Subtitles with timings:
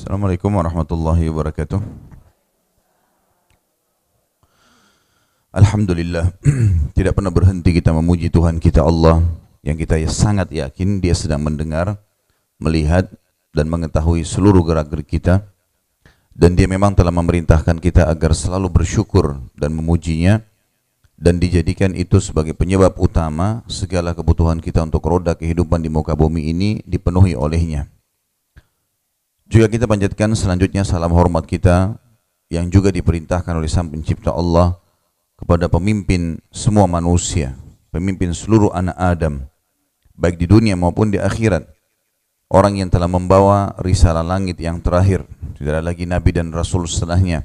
[0.00, 1.76] Assalamualaikum warahmatullahi wabarakatuh.
[5.52, 6.40] Alhamdulillah,
[6.96, 9.20] tidak pernah berhenti kita memuji Tuhan kita Allah
[9.60, 12.00] yang kita sangat yakin dia sedang mendengar,
[12.56, 13.12] melihat
[13.52, 15.44] dan mengetahui seluruh gerak-gerik kita
[16.32, 20.40] dan dia memang telah memerintahkan kita agar selalu bersyukur dan memujinya
[21.20, 26.48] dan dijadikan itu sebagai penyebab utama segala kebutuhan kita untuk roda kehidupan di muka bumi
[26.56, 27.99] ini dipenuhi olehnya.
[29.50, 31.98] Juga kita panjatkan selanjutnya salam hormat kita
[32.54, 34.78] yang juga diperintahkan oleh Sang Pencipta Allah
[35.34, 37.58] kepada pemimpin semua manusia,
[37.90, 39.42] pemimpin seluruh anak Adam,
[40.14, 41.66] baik di dunia maupun di akhirat.
[42.46, 45.26] Orang yang telah membawa risalah langit yang terakhir,
[45.58, 47.42] tidak ada lagi nabi dan rasul setelahnya.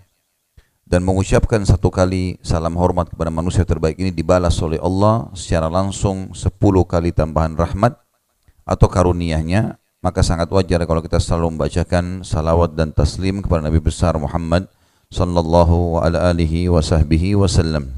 [0.86, 6.38] Dan mengucapkan satu kali salam hormat kepada manusia terbaik ini dibalas oleh Allah secara langsung
[6.38, 7.98] sepuluh kali tambahan rahmat
[8.62, 14.14] atau karuniahnya maka sangat wajar kalau kita selalu membacakan salawat dan taslim kepada Nabi besar
[14.22, 14.70] Muhammad
[15.10, 17.90] sallallahu ala alihi wa sahbihi wasallam.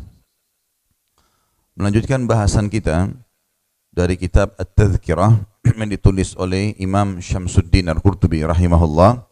[1.75, 3.11] Melanjutkan bahasan kita
[3.91, 5.35] dari kitab At-Tadhkirah
[5.83, 9.27] yang ditulis oleh Imam Syamsuddin Al-Qurtubi rahimahullah.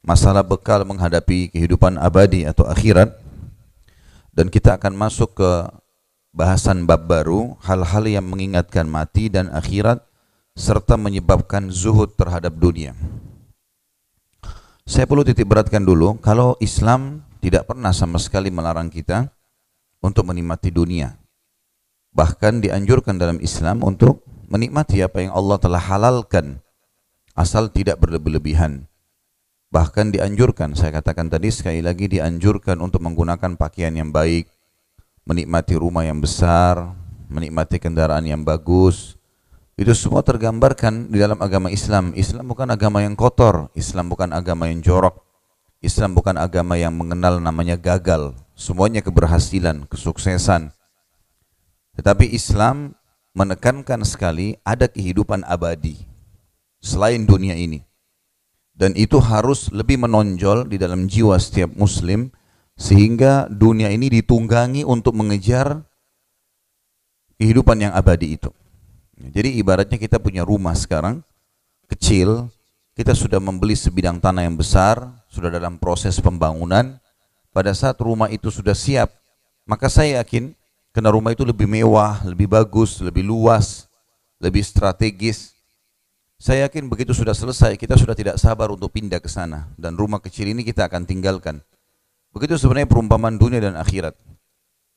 [0.00, 3.20] Masalah bekal menghadapi kehidupan abadi atau akhirat.
[4.32, 5.50] Dan kita akan masuk ke
[6.32, 10.00] bahasan bab baru hal-hal yang mengingatkan mati dan akhirat
[10.52, 12.92] serta menyebabkan zuhud terhadap dunia.
[14.82, 19.30] Saya perlu titik beratkan dulu, kalau Islam tidak pernah sama sekali melarang kita
[20.02, 21.16] untuk menikmati dunia.
[22.12, 24.20] Bahkan dianjurkan dalam Islam untuk
[24.52, 26.60] menikmati apa yang Allah telah halalkan,
[27.32, 28.84] asal tidak berlebih-lebihan.
[29.72, 34.44] Bahkan dianjurkan, saya katakan tadi sekali lagi dianjurkan untuk menggunakan pakaian yang baik,
[35.24, 36.92] menikmati rumah yang besar,
[37.32, 39.16] menikmati kendaraan yang bagus,
[39.80, 42.12] itu semua tergambarkan di dalam agama Islam.
[42.12, 45.24] Islam bukan agama yang kotor, Islam bukan agama yang jorok,
[45.80, 48.36] Islam bukan agama yang mengenal namanya gagal.
[48.52, 50.70] Semuanya keberhasilan, kesuksesan.
[51.96, 52.94] Tetapi Islam
[53.32, 56.04] menekankan sekali ada kehidupan abadi
[56.84, 57.80] selain dunia ini.
[58.72, 62.32] Dan itu harus lebih menonjol di dalam jiwa setiap muslim
[62.76, 65.84] sehingga dunia ini ditunggangi untuk mengejar
[67.36, 68.52] kehidupan yang abadi itu.
[69.30, 71.22] Jadi ibaratnya kita punya rumah sekarang,
[71.86, 72.50] kecil,
[72.98, 74.98] kita sudah membeli sebidang tanah yang besar,
[75.30, 76.98] sudah dalam proses pembangunan,
[77.54, 79.14] pada saat rumah itu sudah siap,
[79.62, 80.50] maka saya yakin
[80.90, 83.86] karena rumah itu lebih mewah, lebih bagus, lebih luas,
[84.42, 85.54] lebih strategis.
[86.42, 90.18] Saya yakin begitu sudah selesai, kita sudah tidak sabar untuk pindah ke sana dan rumah
[90.18, 91.62] kecil ini kita akan tinggalkan.
[92.34, 94.18] Begitu sebenarnya perumpamaan dunia dan akhirat.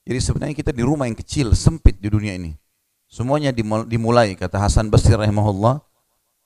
[0.08, 2.65] Jadi sebenarnya kita di rumah yang kecil, sempit di dunia ini.
[3.06, 3.54] Semuanya
[3.86, 5.82] dimulai kata Hasan Basri rahimahullah.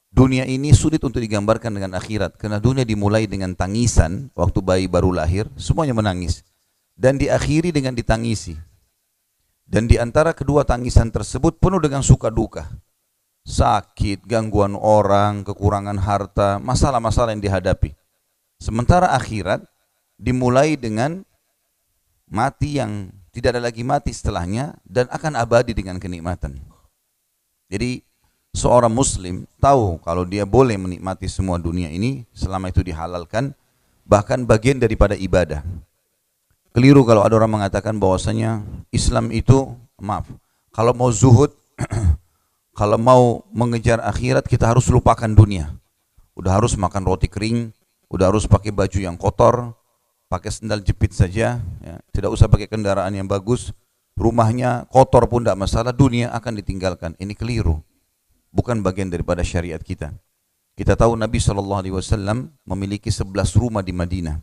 [0.09, 5.13] Dunia ini sulit untuk digambarkan dengan akhirat karena dunia dimulai dengan tangisan waktu bayi baru
[5.13, 6.41] lahir, semuanya menangis
[6.97, 8.57] dan diakhiri dengan ditangisi.
[9.69, 12.65] Dan di antara kedua tangisan tersebut penuh dengan suka duka.
[13.45, 17.93] Sakit, gangguan orang, kekurangan harta, masalah-masalah yang dihadapi.
[18.57, 19.61] Sementara akhirat
[20.17, 21.21] dimulai dengan
[22.25, 26.57] mati yang tidak ada lagi mati setelahnya dan akan abadi dengan kenikmatan.
[27.69, 28.01] Jadi
[28.53, 33.53] seorang muslim tahu kalau dia boleh menikmati semua dunia ini selama itu dihalalkan
[34.09, 35.61] bahkan bagian daripada ibadah.
[36.73, 40.25] Keliru kalau ada orang mengatakan bahwasanya Islam itu maaf,
[40.73, 41.53] kalau mau zuhud
[42.79, 45.69] kalau mau mengejar akhirat kita harus lupakan dunia.
[46.33, 47.75] Udah harus makan roti kering,
[48.09, 49.75] udah harus pakai baju yang kotor,
[50.29, 51.95] pakai sendal jepit saja, ya.
[52.13, 53.73] tidak usah pakai kendaraan yang bagus,
[54.13, 57.17] rumahnya kotor pun tidak masalah, dunia akan ditinggalkan.
[57.17, 57.81] Ini keliru,
[58.53, 60.13] bukan bagian daripada syariat kita.
[60.77, 64.39] Kita tahu Nabi SAW memiliki 11 rumah di Madinah.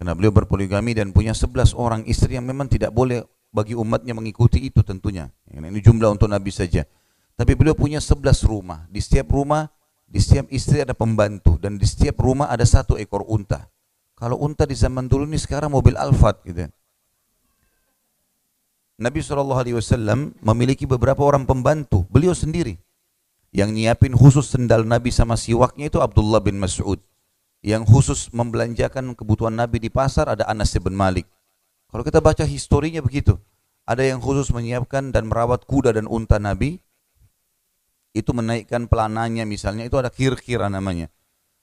[0.00, 3.20] Karena beliau berpoligami dan punya 11 orang istri yang memang tidak boleh
[3.52, 5.28] bagi umatnya mengikuti itu tentunya.
[5.52, 6.88] Ini jumlah untuk Nabi saja.
[7.36, 8.88] Tapi beliau punya 11 rumah.
[8.88, 9.68] Di setiap rumah,
[10.08, 11.60] di setiap istri ada pembantu.
[11.60, 13.68] Dan di setiap rumah ada satu ekor unta.
[14.14, 16.70] Kalau unta di zaman dulu ini sekarang mobil Alphard gitu.
[18.94, 22.78] Nabi SAW memiliki beberapa orang pembantu, beliau sendiri.
[23.50, 27.02] Yang nyiapin khusus sendal Nabi sama siwaknya itu Abdullah bin Mas'ud.
[27.62, 31.26] Yang khusus membelanjakan kebutuhan Nabi di pasar ada Anas bin Malik.
[31.90, 33.38] Kalau kita baca historinya begitu.
[33.84, 36.78] Ada yang khusus menyiapkan dan merawat kuda dan unta Nabi.
[38.14, 41.10] Itu menaikkan pelananya misalnya, itu ada kir-kira namanya.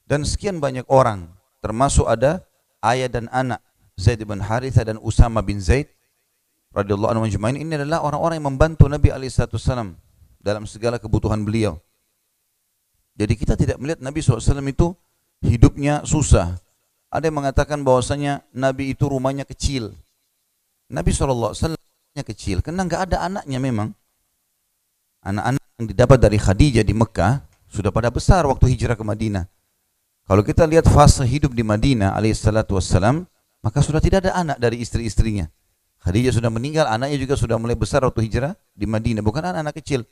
[0.03, 1.31] Dan sekian banyak orang
[1.61, 2.41] termasuk ada
[2.83, 3.61] ayah dan anak
[3.95, 5.87] Zaid bin Haritha dan Usama bin Zaid
[6.73, 9.95] radhiyallahu anhu majma'in ini adalah orang-orang yang membantu Nabi alaihi wasallam
[10.41, 11.77] dalam segala kebutuhan beliau.
[13.15, 14.97] Jadi kita tidak melihat Nabi SAW itu
[15.45, 16.57] hidupnya susah.
[17.11, 19.93] Ada yang mengatakan bahwasanya Nabi itu rumahnya kecil.
[20.89, 23.93] Nabi SAW rumahnya kecil karena nggak ada anaknya memang.
[25.21, 29.45] Anak-anak yang didapat dari Khadijah di Mekah sudah pada besar waktu hijrah ke Madinah.
[30.31, 33.27] Kalau kita lihat fase hidup di Madinah alaihissalatu wassalam,
[33.59, 35.51] maka sudah tidak ada anak dari istri-istrinya.
[36.07, 40.07] Khadijah sudah meninggal, anaknya juga sudah mulai besar waktu hijrah di Madinah, bukan anak-anak kecil.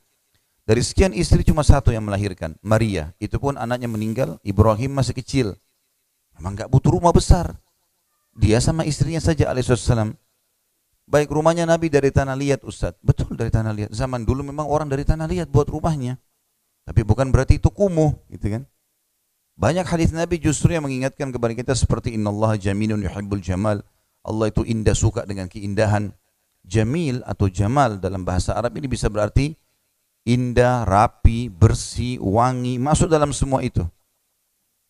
[0.67, 3.15] Dari sekian istri cuma satu yang melahirkan, Maria.
[3.15, 5.55] Itu pun anaknya meninggal, Ibrahim masih kecil.
[6.35, 7.55] Memang nggak butuh rumah besar.
[8.35, 10.19] Dia sama istrinya saja alaihissalam.
[11.07, 12.91] Baik rumahnya Nabi dari tanah liat Ustaz.
[12.99, 13.95] Betul dari tanah liat.
[13.95, 16.19] Zaman dulu memang orang dari tanah liat buat rumahnya.
[16.83, 18.67] Tapi bukan berarti itu kumuh, gitu kan?
[19.59, 23.83] Banyak hadis Nabi justru yang mengingatkan kepada kita seperti innallaha jamilun yuhibbul jamal.
[24.23, 26.15] Allah itu indah suka dengan keindahan.
[26.63, 29.51] Jamil atau jamal dalam bahasa Arab ini bisa berarti
[30.23, 33.83] indah, rapi, bersih, wangi, masuk dalam semua itu.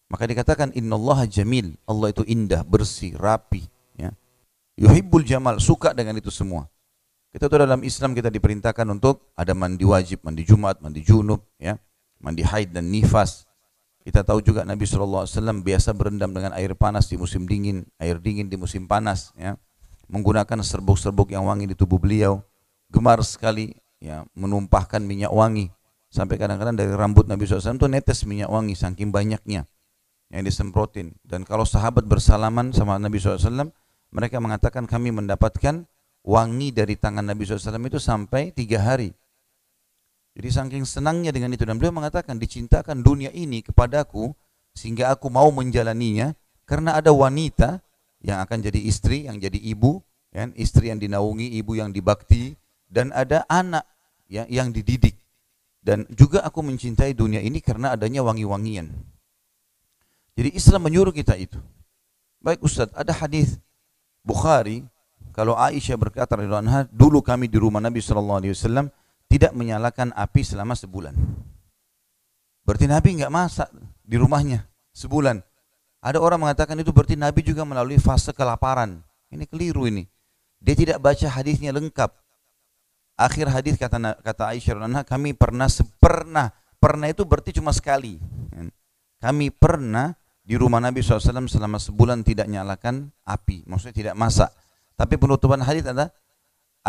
[0.06, 1.74] Maka dikatakan innallaha jamil.
[1.90, 3.66] Allah itu indah, bersih, rapi,
[3.98, 4.14] ya.
[4.78, 6.70] Yuhibbul jamal, suka dengan itu semua.
[7.34, 11.74] Kita tahu dalam Islam kita diperintahkan untuk ada mandi wajib, mandi Jumat, mandi junub, ya.
[12.22, 13.49] Mandi haid dan nifas.
[14.00, 15.28] Kita tahu juga Nabi SAW
[15.60, 19.60] biasa berendam dengan air panas di musim dingin, air dingin di musim panas, ya.
[20.10, 22.42] Menggunakan serbuk-serbuk yang wangi di tubuh beliau.
[22.90, 25.70] Gemar sekali ya menumpahkan minyak wangi
[26.10, 29.68] sampai kadang-kadang dari rambut Nabi SAW itu netes minyak wangi saking banyaknya
[30.34, 33.70] yang disemprotin dan kalau sahabat bersalaman sama Nabi SAW
[34.10, 35.86] mereka mengatakan kami mendapatkan
[36.26, 39.14] wangi dari tangan Nabi SAW itu sampai tiga hari
[40.38, 44.32] jadi saking senangnya dengan itu dan beliau mengatakan dicintakan dunia ini kepadaku
[44.78, 46.32] sehingga aku mau menjalaninya
[46.70, 47.82] karena ada wanita
[48.22, 52.54] yang akan jadi istri, yang jadi ibu, ya, istri yang dinaungi, ibu yang dibakti,
[52.86, 53.88] dan ada anak
[54.28, 55.18] ya, yang dididik.
[55.80, 58.92] Dan juga aku mencintai dunia ini karena adanya wangi-wangian.
[60.36, 61.58] Jadi Islam menyuruh kita itu.
[62.40, 63.60] Baik Ustaz, ada hadis
[64.24, 64.84] Bukhari
[65.36, 66.36] kalau Aisyah berkata
[66.92, 68.44] dulu kami di rumah Nabi SAW
[69.30, 71.14] tidak menyalakan api selama sebulan.
[72.66, 73.70] Berarti Nabi nggak masak
[74.04, 75.40] di rumahnya sebulan.
[76.02, 79.00] Ada orang mengatakan itu berarti Nabi juga melalui fase kelaparan.
[79.30, 80.10] Ini keliru ini.
[80.60, 82.12] Dia tidak baca hadisnya lengkap
[83.20, 85.68] akhir hadis kata kata Aisyah radhiyallahu kami pernah
[86.00, 86.48] pernah
[86.80, 88.16] pernah itu berarti cuma sekali
[89.20, 94.48] kami pernah di rumah Nabi SAW selama sebulan tidak nyalakan api maksudnya tidak masak
[94.96, 96.16] tapi penutupan hadis ada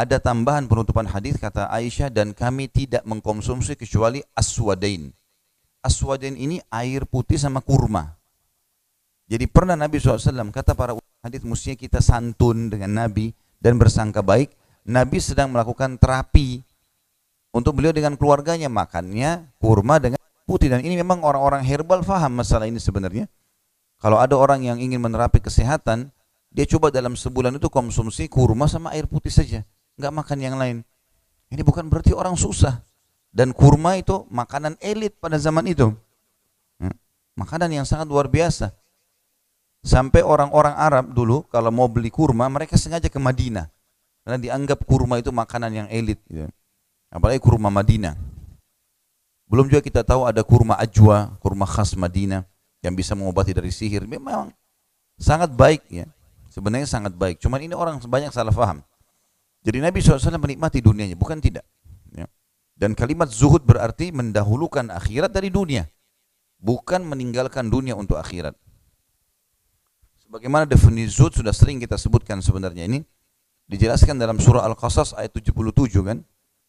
[0.00, 5.12] ada tambahan penutupan hadis kata Aisyah dan kami tidak mengkonsumsi kecuali aswadain.
[5.84, 8.16] Aswadain ini air putih sama kurma.
[9.28, 14.56] Jadi pernah Nabi SAW kata para hadis mestinya kita santun dengan Nabi dan bersangka baik.
[14.88, 16.64] Nabi sedang melakukan terapi
[17.52, 18.72] untuk beliau dengan keluarganya.
[18.72, 20.18] Makannya kurma dengan
[20.48, 20.72] putih.
[20.72, 23.28] Dan ini memang orang-orang herbal faham masalah ini sebenarnya.
[24.00, 26.08] Kalau ada orang yang ingin menerapi kesehatan,
[26.50, 29.62] dia coba dalam sebulan itu konsumsi kurma sama air putih saja,
[30.00, 30.80] nggak makan yang lain.
[31.52, 32.80] Ini bukan berarti orang susah.
[33.30, 35.92] Dan kurma itu makanan elit pada zaman itu.
[36.82, 36.96] Hmm.
[37.38, 38.74] Makanan yang sangat luar biasa.
[39.80, 43.70] Sampai orang-orang Arab dulu kalau mau beli kurma mereka sengaja ke Madinah
[44.24, 46.20] karena dianggap kurma itu makanan yang elit.
[46.28, 46.48] Gitu.
[47.08, 48.14] Apalagi kurma Madinah.
[49.50, 52.46] Belum juga kita tahu ada kurma ajwa, kurma khas Madinah
[52.84, 54.06] yang bisa mengobati dari sihir.
[54.06, 54.54] Memang
[55.18, 56.06] sangat baik ya.
[56.50, 57.42] Sebenarnya sangat baik.
[57.42, 58.82] Cuman ini orang banyak salah faham.
[59.60, 61.68] Jadi Nabi SAW menikmati dunianya, bukan tidak.
[62.16, 62.24] Ya.
[62.72, 65.84] Dan kalimat zuhud berarti mendahulukan akhirat dari dunia.
[66.60, 68.56] Bukan meninggalkan dunia untuk akhirat.
[70.24, 73.04] Sebagaimana definisi zuhud sudah sering kita sebutkan sebenarnya ini.
[73.70, 75.54] Dijelaskan dalam surah Al-Qasas ayat 77
[76.02, 76.18] kan?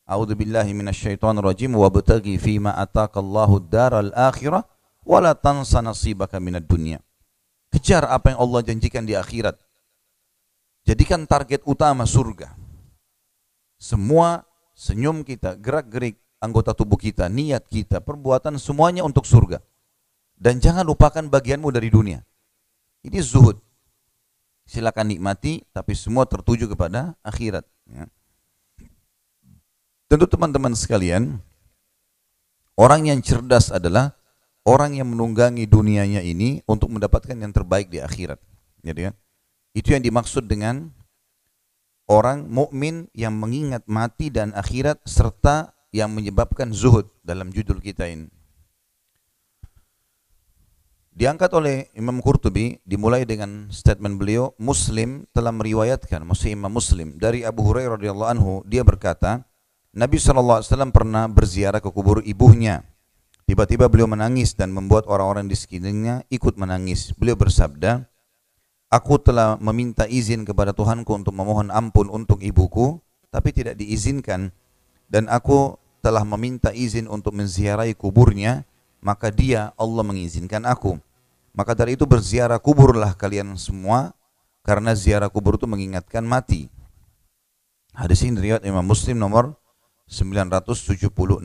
[0.06, 4.68] A'udzu billahi minasyaitonir rajim wa bataghi fima ataqallahu daral akhirah
[5.08, 7.00] wa la tansa nasibaka minad dunya.
[7.72, 9.56] Kejar apa yang Allah janjikan di akhirat.
[10.84, 12.61] Jadikan target utama surga.
[13.82, 14.46] Semua
[14.78, 19.58] senyum kita, gerak-gerik anggota tubuh kita, niat kita, perbuatan semuanya untuk surga.
[20.38, 22.22] Dan jangan lupakan bagianmu dari dunia.
[23.02, 23.58] Ini zuhud
[24.70, 27.66] silakan nikmati, tapi semua tertuju kepada akhirat.
[27.90, 28.06] Ya.
[30.06, 31.42] Tentu teman-teman sekalian,
[32.78, 34.14] orang yang cerdas adalah
[34.64, 38.38] orang yang menunggangi dunianya ini untuk mendapatkan yang terbaik di akhirat.
[38.86, 39.12] Jadi, ya.
[39.72, 40.92] Itu yang dimaksud dengan
[42.12, 48.27] orang mukmin yang mengingat mati dan akhirat serta yang menyebabkan zuhud dalam judul kita ini.
[51.12, 57.44] Diangkat oleh Imam Qurtubi dimulai dengan statement beliau Muslim telah meriwayatkan maksudnya Imam Muslim dari
[57.44, 59.44] Abu Hurairah radhiyallahu anhu dia berkata
[59.91, 60.63] Nabi SAW
[60.96, 62.88] pernah berziarah ke kubur ibunya
[63.51, 67.12] Tiba-tiba beliau menangis dan membuat orang-orang di sekelilingnya ikut menangis.
[67.20, 68.08] Beliau bersabda,
[68.92, 73.00] Aku telah meminta izin kepada Tuhanku untuk memohon ampun untuk ibuku,
[73.32, 74.52] tapi tidak diizinkan.
[75.08, 78.68] Dan aku telah meminta izin untuk menziarahi kuburnya,
[79.00, 81.00] maka dia Allah mengizinkan aku.
[81.56, 84.12] Maka dari itu berziarah kuburlah kalian semua,
[84.68, 86.68] karena ziarah kubur itu mengingatkan mati.
[87.96, 89.56] Hadis ini riwayat Imam Muslim nomor
[90.12, 91.40] 976.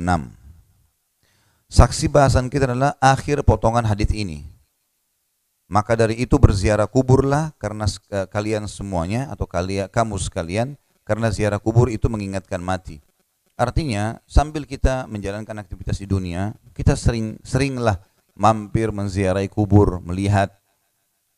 [1.66, 4.55] Saksi bahasan kita adalah akhir potongan hadis ini.
[5.66, 11.58] Maka dari itu berziarah kuburlah karena uh, kalian semuanya atau kalian kamu sekalian karena ziarah
[11.58, 13.02] kubur itu mengingatkan mati.
[13.56, 17.98] Artinya sambil kita menjalankan aktivitas di dunia, kita sering seringlah
[18.36, 20.52] mampir menziarahi kubur, melihat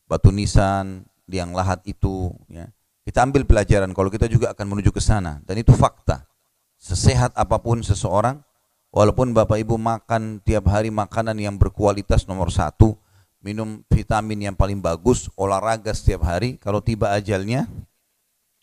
[0.05, 2.67] batu nisan, liang lahat itu ya.
[3.05, 6.29] Kita ambil pelajaran kalau kita juga akan menuju ke sana dan itu fakta.
[6.77, 8.45] Sesehat apa pun seseorang,
[8.93, 12.99] walaupun Bapak Ibu makan tiap hari makanan yang berkualitas nomor satu,
[13.39, 17.67] minum vitamin yang paling bagus, olahraga setiap hari, kalau tiba ajalnya,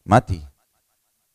[0.04, 0.40] mati.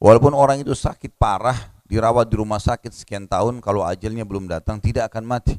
[0.01, 4.81] Walaupun orang itu sakit parah, dirawat di rumah sakit sekian tahun, kalau ajalnya belum datang,
[4.81, 5.57] tidak akan mati.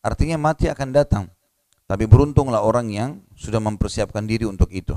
[0.00, 1.24] Artinya mati akan datang.
[1.84, 4.96] Tapi beruntunglah orang yang sudah mempersiapkan diri untuk itu.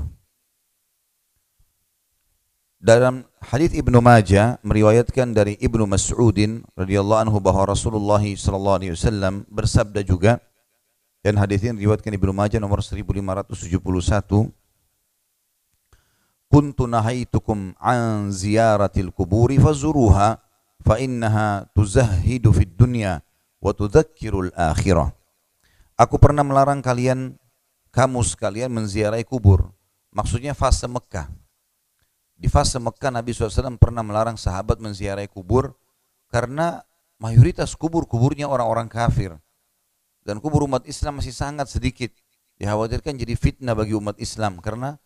[2.76, 9.42] Dalam hadis Ibnu Majah meriwayatkan dari Ibnu Mas'udin radhiyallahu anhu bahwa Rasulullah sallallahu alaihi wasallam
[9.50, 10.38] bersabda juga,
[11.26, 13.50] dan hadis ini diriwayatkan Ibnu Majah nomor 1571.
[16.46, 20.38] Kuntu nahaitukum an ziyaratil kuburi fazuruha
[20.86, 23.26] fa innaha tuzahhidu fid dunya
[23.58, 25.10] wa tudzakkirul akhirah.
[25.98, 27.34] Aku pernah melarang kalian
[27.90, 29.74] kamu sekalian menziarahi kubur.
[30.14, 31.26] Maksudnya fase Mekah.
[32.38, 35.74] Di fase Mekah Nabi SAW pernah melarang sahabat menziarahi kubur
[36.30, 36.86] karena
[37.18, 39.34] mayoritas kubur-kuburnya orang-orang kafir
[40.26, 42.10] dan kubur umat Islam masih sangat sedikit.
[42.58, 44.98] Dikhawatirkan jadi fitnah bagi umat Islam karena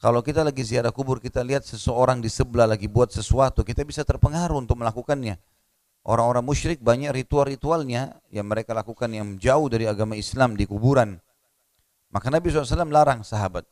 [0.00, 4.00] kalau kita lagi ziarah kubur kita lihat seseorang di sebelah lagi buat sesuatu kita bisa
[4.08, 5.36] terpengaruh untuk melakukannya.
[6.06, 11.18] Orang-orang musyrik banyak ritual-ritualnya yang mereka lakukan yang jauh dari agama Islam di kuburan.
[12.14, 13.66] Maka Nabi SAW larang sahabat.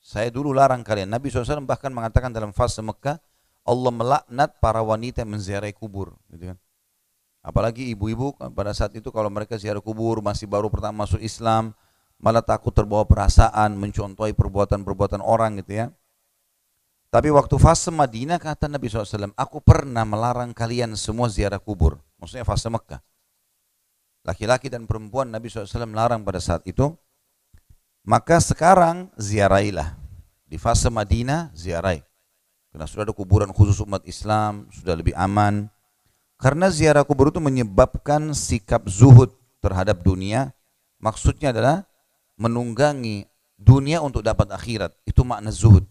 [0.00, 1.12] Saya dulu larang kalian.
[1.12, 3.20] Nabi SAW bahkan mengatakan dalam fase Mekah,
[3.68, 6.16] Allah melaknat para wanita yang menziarahi kubur.
[6.32, 6.58] Gitu kan.
[7.46, 11.70] Apalagi ibu-ibu pada saat itu kalau mereka ziarah kubur masih baru pertama masuk Islam,
[12.18, 15.86] malah takut terbawa perasaan, mencontohi perbuatan-perbuatan orang gitu ya.
[17.06, 22.02] Tapi waktu fase Madinah kata Nabi SAW, aku pernah melarang kalian semua ziarah kubur.
[22.18, 22.98] Maksudnya fase Mekah.
[24.26, 26.98] Laki-laki dan perempuan Nabi SAW melarang pada saat itu.
[28.02, 29.94] Maka sekarang ziarahilah.
[30.50, 32.02] Di fase Madinah ziarahi.
[32.74, 35.70] Karena sudah ada kuburan khusus umat Islam, sudah lebih aman.
[36.36, 39.32] Karena ziarah kubur itu menyebabkan sikap zuhud
[39.64, 40.52] terhadap dunia.
[41.00, 41.88] Maksudnya adalah
[42.36, 43.24] menunggangi
[43.56, 44.92] dunia untuk dapat akhirat.
[45.08, 45.88] Itu makna zuhud.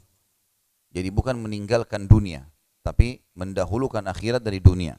[0.93, 2.47] Jadi bukan meninggalkan dunia,
[2.85, 4.95] tapi mendahulukan akhirat dari dunia.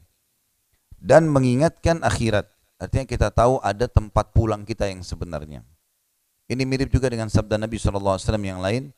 [0.98, 2.50] Dan mengingatkan akhirat.
[2.76, 5.64] Artinya kita tahu ada tempat pulang kita yang sebenarnya.
[6.46, 8.92] Ini mirip juga dengan sabda Nabi SAW yang lain.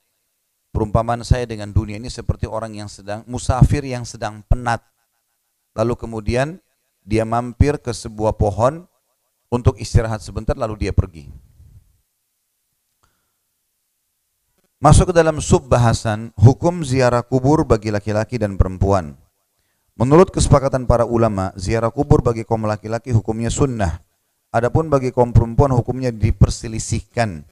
[0.74, 4.84] Perumpamaan saya dengan dunia ini seperti orang yang sedang musafir yang sedang penat
[5.78, 6.58] lalu kemudian
[7.06, 8.90] dia mampir ke sebuah pohon
[9.46, 11.30] untuk istirahat sebentar lalu dia pergi.
[14.78, 19.14] Masuk ke dalam sub bahasan hukum ziarah kubur bagi laki-laki dan perempuan.
[19.98, 23.98] Menurut kesepakatan para ulama, ziarah kubur bagi kaum laki-laki hukumnya sunnah.
[24.54, 27.42] Adapun bagi kaum perempuan hukumnya diperselisihkan.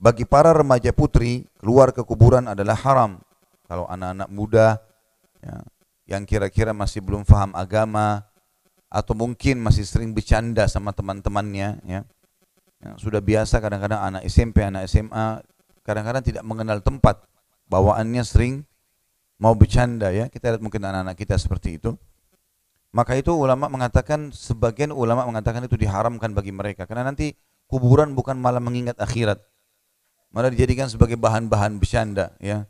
[0.00, 3.20] Bagi para remaja putri, keluar ke kuburan adalah haram.
[3.68, 4.80] Kalau anak-anak muda,
[5.44, 5.60] ya,
[6.06, 8.22] yang kira-kira masih belum faham agama
[8.86, 12.00] atau mungkin masih sering bercanda sama teman-temannya ya.
[12.78, 15.42] ya sudah biasa kadang-kadang anak SMP anak SMA
[15.82, 17.26] kadang-kadang tidak mengenal tempat
[17.66, 18.62] bawaannya sering
[19.42, 21.98] mau bercanda ya kita lihat mungkin anak-anak kita seperti itu
[22.94, 27.34] maka itu ulama mengatakan sebagian ulama mengatakan itu diharamkan bagi mereka karena nanti
[27.66, 29.42] kuburan bukan malah mengingat akhirat
[30.30, 32.64] malah dijadikan sebagai bahan-bahan bercanda ya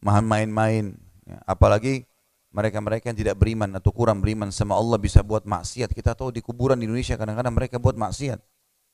[0.00, 0.94] bahan main-main
[1.26, 1.42] ya.
[1.44, 2.06] apalagi
[2.54, 5.90] mereka-mereka yang tidak beriman atau kurang beriman sama Allah bisa buat maksiat.
[5.90, 8.38] Kita tahu di kuburan di Indonesia kadang-kadang mereka buat maksiat.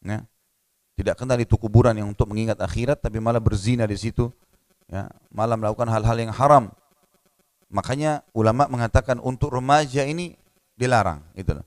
[0.08, 0.24] Ya.
[0.96, 4.32] Tidak kenal itu kuburan yang untuk mengingat akhirat tapi malah berzina di situ.
[4.88, 5.12] Ya.
[5.28, 6.72] Malah melakukan hal-hal yang haram.
[7.68, 10.40] Makanya ulama mengatakan untuk remaja ini
[10.72, 11.20] dilarang.
[11.36, 11.60] Itu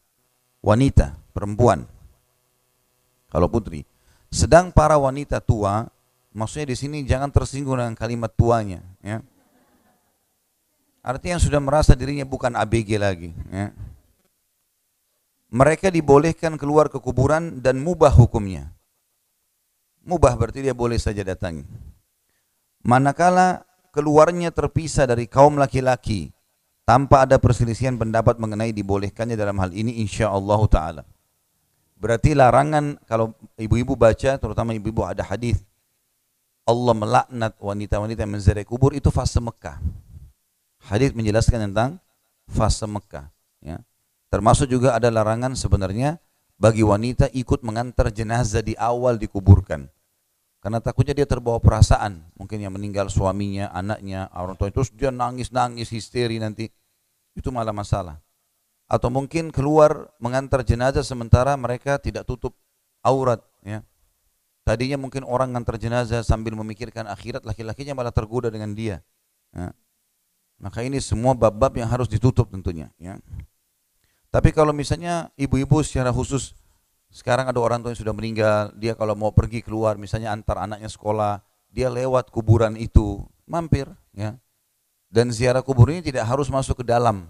[0.65, 1.85] Wanita, perempuan.
[3.29, 3.85] Kalau putri.
[4.33, 5.85] Sedang para wanita tua,
[6.33, 8.81] maksudnya di sini jangan tersinggung dengan kalimat tuanya.
[9.05, 9.21] Ya
[11.03, 13.35] Artinya yang sudah merasa dirinya bukan ABG lagi.
[13.51, 13.75] Ya.
[15.53, 18.73] mereka dibolehkan keluar ke kuburan dan mubah hukumnya.
[20.01, 21.61] Mubah berarti dia boleh saja datangi.
[22.81, 23.61] Manakala
[23.93, 26.33] keluarnya terpisah dari kaum laki-laki
[26.83, 31.03] tanpa ada perselisihan pendapat mengenai dibolehkannya dalam hal ini insya Allah taala.
[32.01, 35.61] Berarti larangan kalau ibu-ibu baca terutama ibu-ibu ada hadis
[36.65, 39.79] Allah melaknat wanita-wanita yang menziarahi kubur itu fase Mekah.
[40.87, 42.03] Hadis menjelaskan tentang
[42.51, 43.31] fase Mekah
[43.63, 43.79] ya.
[44.27, 46.17] Termasuk juga ada larangan sebenarnya
[46.57, 49.87] bagi wanita ikut mengantar jenazah di awal dikuburkan.
[50.63, 55.91] Karena takutnya dia terbawa perasaan, mungkin yang meninggal suaminya, anaknya, orang tua itu dia nangis-nangis
[55.91, 56.71] histeri nanti.
[57.35, 58.23] Itu malah masalah.
[58.87, 62.55] Atau mungkin keluar mengantar jenazah sementara mereka tidak tutup
[63.03, 63.83] aurat ya.
[64.63, 69.03] Tadinya mungkin orang mengantar jenazah sambil memikirkan akhirat, laki-lakinya malah tergoda dengan dia.
[69.51, 69.75] Ya.
[70.63, 72.87] Maka ini semua bab-bab yang harus ditutup tentunya.
[72.95, 73.19] Ya.
[74.31, 76.55] Tapi kalau misalnya ibu-ibu secara khusus
[77.11, 80.87] sekarang ada orang tua yang sudah meninggal, dia kalau mau pergi keluar, misalnya antar anaknya
[80.87, 84.39] sekolah, dia lewat kuburan itu, mampir, ya.
[85.13, 87.29] Dan ziarah kubur ini tidak harus masuk ke dalam.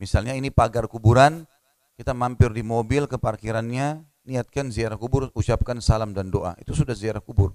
[0.00, 1.44] Misalnya ini pagar kuburan,
[2.00, 6.56] kita mampir di mobil ke parkirannya, niatkan ziarah kubur, ucapkan salam dan doa.
[6.56, 7.52] Itu sudah ziarah kubur.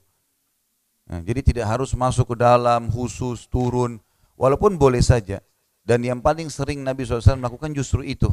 [1.10, 3.98] Nah, jadi tidak harus masuk ke dalam, khusus, turun,
[4.42, 5.38] walaupun boleh saja.
[5.86, 8.30] Dan yang paling sering Nabi SAW melakukan justru itu.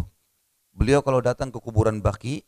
[0.73, 2.45] Beliau kalau datang ke kuburan Baki,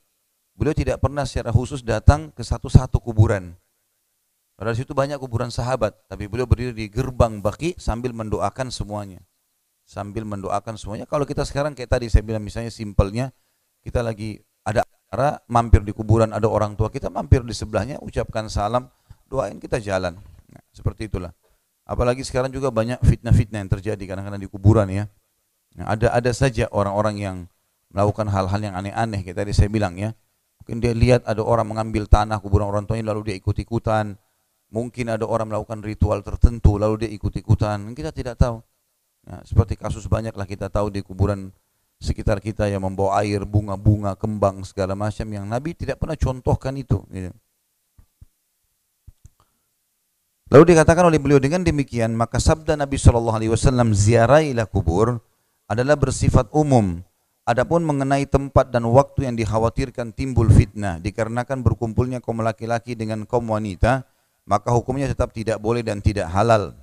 [0.61, 3.57] Beliau tidak pernah secara khusus datang ke satu-satu kuburan.
[4.61, 9.25] Padahal situ banyak kuburan sahabat, tapi beliau berdiri di gerbang baki sambil mendoakan semuanya.
[9.89, 11.09] Sambil mendoakan semuanya.
[11.09, 13.33] Kalau kita sekarang kayak tadi saya bilang misalnya simpelnya,
[13.81, 18.53] kita lagi ada acara, mampir di kuburan, ada orang tua kita, mampir di sebelahnya, ucapkan
[18.53, 18.85] salam,
[19.33, 20.21] doain kita jalan.
[20.53, 21.33] Nah, seperti itulah.
[21.91, 25.11] Apalagi sekarang juga banyak fitnah-fitnah yang terjadi kadang-kadang di kuburan ya.
[25.75, 27.37] Nah, ada ada saja orang-orang yang
[27.91, 30.15] melakukan hal-hal yang aneh-aneh kayak tadi saya bilang ya
[30.61, 34.15] Mungkin dia lihat ada orang mengambil tanah kuburan orang tuanya lalu dia ikut-ikutan.
[34.71, 37.91] Mungkin ada orang melakukan ritual tertentu lalu dia ikut-ikutan.
[37.97, 38.63] Kita tidak tahu.
[39.27, 41.51] Ya, seperti kasus banyaklah kita tahu di kuburan
[41.99, 47.03] sekitar kita yang membawa air, bunga-bunga, kembang segala macam yang Nabi tidak pernah contohkan itu.
[47.09, 47.35] Gitu.
[50.51, 55.23] Lalu dikatakan oleh beliau dengan demikian maka sabda Nabi Shallallahu Alaihi Wasallam ziarailah kubur
[55.71, 57.07] adalah bersifat umum
[57.51, 63.51] Adapun mengenai tempat dan waktu yang dikhawatirkan timbul fitnah dikarenakan berkumpulnya kaum laki-laki dengan kaum
[63.51, 64.07] wanita,
[64.47, 66.79] maka hukumnya tetap tidak boleh dan tidak halal.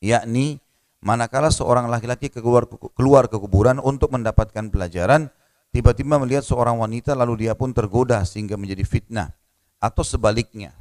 [0.00, 0.64] Yakni
[1.04, 2.64] manakala seorang laki-laki keluar
[2.96, 5.28] keluar ke kuburan untuk mendapatkan pelajaran,
[5.76, 9.28] tiba-tiba melihat seorang wanita lalu dia pun tergoda sehingga menjadi fitnah
[9.76, 10.72] atau sebaliknya.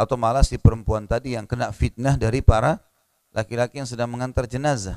[0.00, 2.80] Atau malah si perempuan tadi yang kena fitnah dari para
[3.36, 4.96] laki-laki yang sedang mengantar jenazah.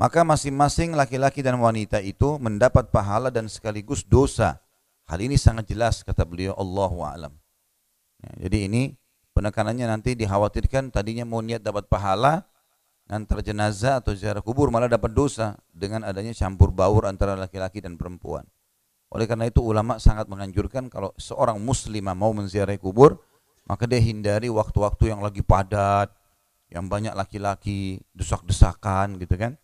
[0.00, 4.56] Maka masing-masing laki-laki dan wanita itu mendapat pahala dan sekaligus dosa.
[5.04, 7.36] Hal ini sangat jelas kata beliau Allahu a'lam.
[8.24, 8.96] Ya, jadi ini
[9.36, 12.48] penekanannya nanti dikhawatirkan tadinya mau niat dapat pahala
[13.12, 18.00] antara jenazah atau ziarah kubur malah dapat dosa dengan adanya campur baur antara laki-laki dan
[18.00, 18.48] perempuan.
[19.10, 23.18] Oleh karena itu ulama sangat menganjurkan kalau seorang muslimah mau menziarahi kubur
[23.66, 26.10] maka dia hindari waktu-waktu yang lagi padat,
[26.70, 29.54] yang banyak laki-laki, desak-desakan gitu kan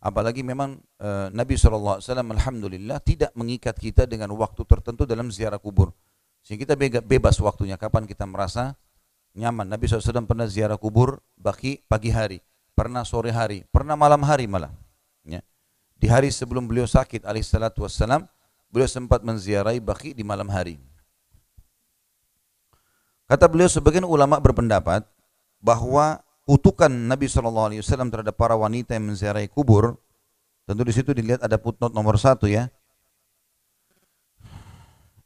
[0.00, 5.92] Apalagi memang e, Nabi SAW Alhamdulillah tidak mengikat kita dengan waktu tertentu dalam ziarah kubur.
[6.40, 8.80] Sehingga kita bebas waktunya kapan kita merasa
[9.36, 9.68] nyaman.
[9.68, 12.40] Nabi SAW pernah ziarah kubur baki pagi hari,
[12.72, 14.72] pernah sore hari, pernah malam hari malah.
[15.20, 15.44] Ya.
[16.00, 18.24] Di hari sebelum beliau sakit alaihissalatu wassalam,
[18.70, 20.78] beliau sempat menziarahi baki di malam hari.
[23.26, 25.06] Kata beliau sebagian ulama berpendapat
[25.62, 29.94] bahwa kutukan Nabi Shallallahu Alaihi Wasallam terhadap para wanita yang menziarahi kubur,
[30.66, 32.66] tentu di situ dilihat ada footnote nomor satu ya.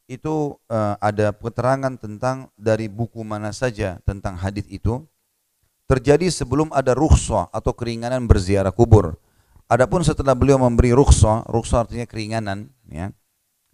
[0.05, 5.01] Itu uh, ada keterangan tentang dari buku mana saja tentang hadis itu
[5.89, 9.17] terjadi sebelum ada rukhsah atau keringanan berziarah kubur.
[9.65, 13.09] Adapun setelah beliau memberi rukhsah, rukhsah artinya keringanan, ya.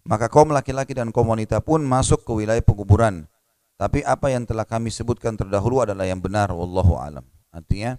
[0.02, 3.30] Maka kaum laki-laki dan kaum wanita pun masuk ke wilayah penguburan.
[3.78, 7.26] Tapi apa yang telah kami sebutkan terdahulu adalah yang benar, wallahu alam.
[7.54, 7.98] Artinya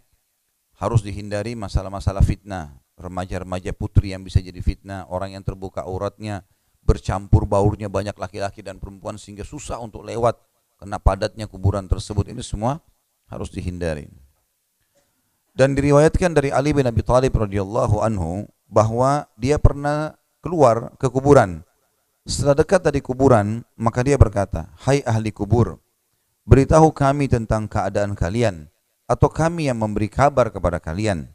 [0.79, 2.79] harus dihindari masalah-masalah fitnah.
[2.99, 6.45] Remaja-remaja putri yang bisa jadi fitnah, orang yang terbuka auratnya,
[6.83, 10.37] bercampur baurnya banyak laki-laki dan perempuan sehingga susah untuk lewat
[10.77, 12.29] karena padatnya kuburan tersebut.
[12.29, 12.83] Ini semua
[13.31, 14.11] harus dihindari.
[15.53, 21.61] Dan diriwayatkan dari Ali bin Abi Thalib radhiyallahu anhu bahwa dia pernah keluar ke kuburan.
[22.23, 25.79] Setelah dekat dari kuburan, maka dia berkata, "Hai ahli kubur,
[26.47, 28.73] beritahu kami tentang keadaan kalian."
[29.07, 31.27] atau kami yang memberi kabar kepada kalian.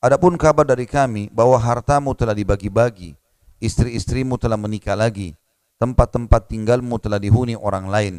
[0.00, 3.16] Adapun kabar dari kami bahwa hartamu telah dibagi-bagi,
[3.60, 5.34] istri-istrimu telah menikah lagi,
[5.80, 8.14] tempat-tempat tinggalmu telah dihuni orang lain.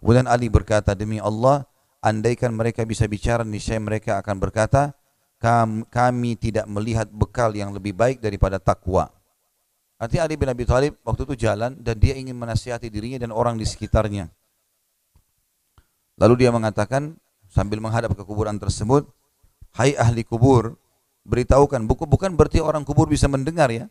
[0.00, 1.68] Kemudian Ali berkata, demi Allah,
[2.02, 4.96] andaikan mereka bisa bicara, niscaya mereka akan berkata,
[5.90, 9.10] kami tidak melihat bekal yang lebih baik daripada takwa.
[10.02, 13.54] Artinya Ali bin Abi Thalib waktu itu jalan dan dia ingin menasihati dirinya dan orang
[13.54, 14.26] di sekitarnya.
[16.18, 17.14] Lalu dia mengatakan
[17.46, 19.06] sambil menghadap ke kuburan tersebut,
[19.78, 20.74] Hai ahli kubur,
[21.22, 23.86] beritahukan buku bukan berarti orang kubur bisa mendengar ya.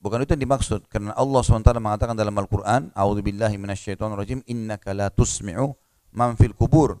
[0.00, 5.76] Bukan itu yang dimaksud karena Allah SWT mengatakan dalam Al-Qur'an, A'udzubillahi minasyaitonirrajim, innaka la tusmi'u
[6.16, 7.00] man fil kubur.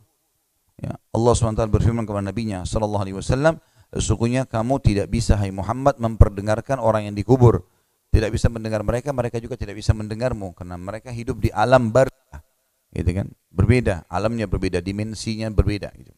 [0.80, 3.56] Ya, Allah SWT berfirman kepada Nabi-Nya sallallahu alaihi wasallam,
[3.92, 7.64] sesungguhnya kamu tidak bisa hai Muhammad memperdengarkan orang yang dikubur.
[8.10, 12.42] Tidak bisa mendengar mereka, mereka juga tidak bisa mendengarmu karena mereka hidup di alam barzah.
[12.90, 13.30] Gitu kan?
[13.54, 16.10] Berbeda, alamnya berbeda, dimensinya berbeda gitu.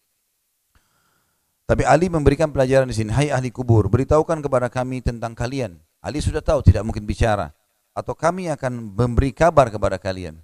[1.69, 5.79] Tapi Ali memberikan pelajaran di sini, hai ahli kubur, beritahukan kepada kami tentang kalian.
[6.03, 7.55] Ali sudah tahu tidak mungkin bicara.
[7.93, 10.41] Atau kami akan memberi kabar kepada kalian.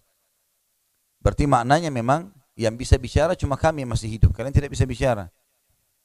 [1.18, 4.30] Berarti maknanya memang yang bisa bicara cuma kami yang masih hidup.
[4.32, 5.32] Kalian tidak bisa bicara.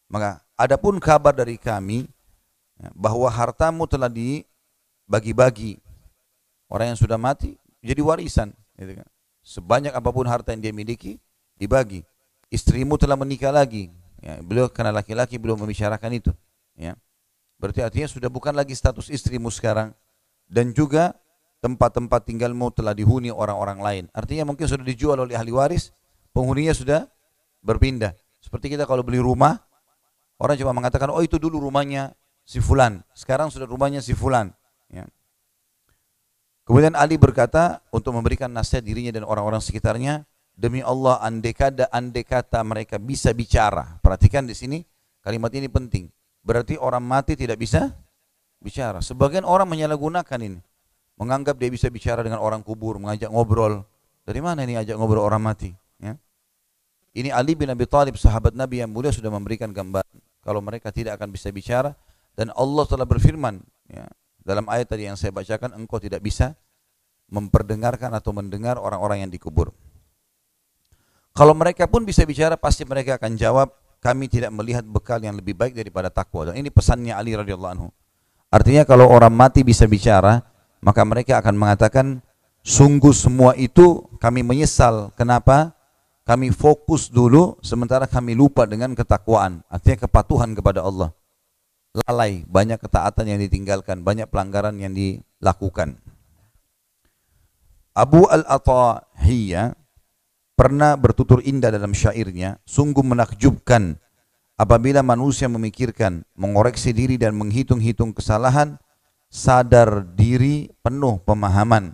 [0.10, 2.06] Maka adapun kabar dari kami
[2.80, 4.10] ya, bahwa hartamu telah
[5.08, 5.80] dibagi-bagi.
[6.72, 8.52] Orang yang sudah mati jadi warisan.
[8.78, 9.08] Gitu kan.
[9.44, 11.20] Sebanyak apa pun harta yang dia miliki
[11.60, 12.02] dibagi.
[12.54, 13.90] Istrimu telah menikah lagi,
[14.24, 16.32] Ya, beliau karena laki-laki belum membicarakan itu.
[16.80, 16.96] Ya.
[17.60, 19.92] Berarti artinya sudah bukan lagi status istrimu sekarang
[20.48, 21.12] dan juga
[21.60, 24.04] tempat-tempat tinggalmu telah dihuni orang-orang lain.
[24.16, 25.92] Artinya mungkin sudah dijual oleh ahli waris,
[26.32, 27.04] penghuninya sudah
[27.60, 28.16] berpindah.
[28.40, 29.60] Seperti kita kalau beli rumah,
[30.40, 32.16] orang cuma mengatakan, oh itu dulu rumahnya
[32.48, 34.56] si fulan, sekarang sudah rumahnya si fulan.
[34.94, 35.10] Ya.
[36.64, 42.22] Kemudian Ali berkata untuk memberikan nasihat dirinya dan orang-orang sekitarnya, Demi Allah andai kata, andai
[42.22, 43.98] kata mereka bisa bicara.
[44.06, 44.86] Perhatikan di sini
[45.26, 46.14] kalimat ini penting.
[46.46, 47.90] Berarti orang mati tidak bisa
[48.62, 49.02] bicara.
[49.02, 50.62] Sebagian orang menyalahgunakan ini.
[51.18, 53.82] Menganggap dia bisa bicara dengan orang kubur, mengajak ngobrol.
[54.26, 55.74] Dari mana ini ajak ngobrol orang mati?
[55.98, 56.18] Ya.
[57.18, 61.18] Ini Ali bin Abi Thalib sahabat Nabi yang mulia sudah memberikan gambaran kalau mereka tidak
[61.18, 61.94] akan bisa bicara
[62.34, 64.10] dan Allah telah berfirman ya,
[64.44, 66.56] dalam ayat tadi yang saya bacakan engkau tidak bisa
[67.32, 69.72] memperdengarkan atau mendengar orang-orang yang dikubur.
[71.34, 75.58] Kalau mereka pun bisa bicara, pasti mereka akan jawab, kami tidak melihat bekal yang lebih
[75.58, 76.52] baik daripada takwa.
[76.52, 77.90] Dan ini pesannya Ali radhiyallahu anhu.
[78.54, 80.46] Artinya kalau orang mati bisa bicara,
[80.86, 82.22] maka mereka akan mengatakan,
[82.62, 85.10] sungguh semua itu kami menyesal.
[85.18, 85.74] Kenapa?
[86.22, 89.66] Kami fokus dulu, sementara kami lupa dengan ketakwaan.
[89.74, 91.10] Artinya kepatuhan kepada Allah.
[91.94, 96.02] Lalai, banyak ketaatan yang ditinggalkan, banyak pelanggaran yang dilakukan.
[97.94, 99.78] Abu al-Atahiyah
[100.58, 104.02] pernah bertutur indah dalam syairnya, sungguh menakjubkan
[104.58, 108.82] apabila manusia memikirkan, mengoreksi diri dan menghitung-hitung kesalahan,
[109.30, 111.94] sadar diri penuh pemahaman.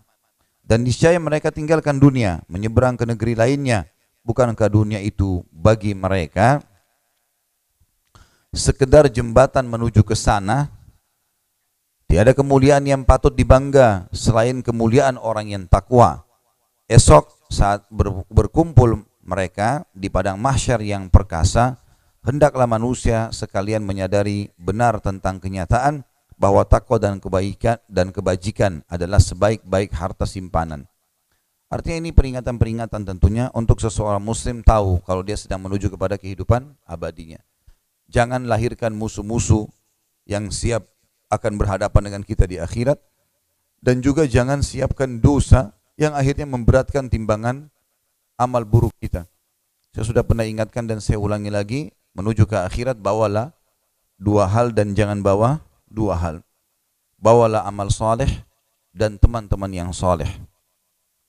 [0.63, 3.91] Dan niscaya mereka tinggalkan dunia, menyeberang ke negeri lainnya.
[4.23, 6.63] Bukankah dunia itu bagi mereka
[8.53, 10.69] sekedar jembatan menuju ke sana?
[12.09, 16.25] Tiada kemuliaan yang patut dibangga selain kemuliaan orang yang takwa.
[16.89, 17.85] Esok saat
[18.33, 21.77] berkumpul mereka di padang mahsyar yang perkasa,
[22.25, 26.01] hendaklah manusia sekalian menyadari benar tentang kenyataan
[26.33, 30.89] bahwa takwa dan kebaikan dan kebajikan adalah sebaik-baik harta simpanan.
[31.69, 37.37] Artinya ini peringatan-peringatan tentunya untuk seseorang muslim tahu kalau dia sedang menuju kepada kehidupan abadinya.
[38.09, 39.69] Jangan lahirkan musuh-musuh
[40.25, 40.89] yang siap
[41.29, 42.97] akan berhadapan dengan kita di akhirat
[43.79, 47.69] dan juga jangan siapkan dosa yang akhirnya memberatkan timbangan
[48.35, 49.29] amal buruk kita.
[49.93, 51.81] Saya sudah pernah ingatkan dan saya ulangi lagi,
[52.17, 53.53] menuju ke akhirat bawalah
[54.17, 56.35] dua hal dan jangan bawa dua hal.
[57.19, 58.29] Bawalah amal soleh
[58.95, 60.29] dan teman-teman yang soleh.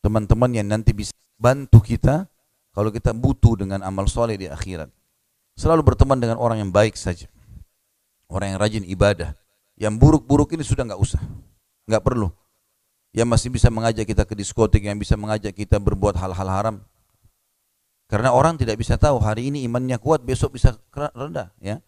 [0.00, 2.30] Teman-teman yang nanti bisa bantu kita
[2.70, 4.88] kalau kita butuh dengan amal soleh di akhirat.
[5.60, 7.28] Selalu berteman dengan orang yang baik saja.
[8.32, 9.36] Orang yang rajin ibadah.
[9.76, 11.20] Yang buruk-buruk ini sudah nggak usah.
[11.84, 12.30] nggak perlu
[13.10, 16.76] yang masih bisa mengajak kita ke diskotik, yang bisa mengajak kita berbuat hal-hal haram.
[18.10, 21.50] Karena orang tidak bisa tahu hari ini imannya kuat, besok bisa rendah.
[21.62, 21.78] Ya,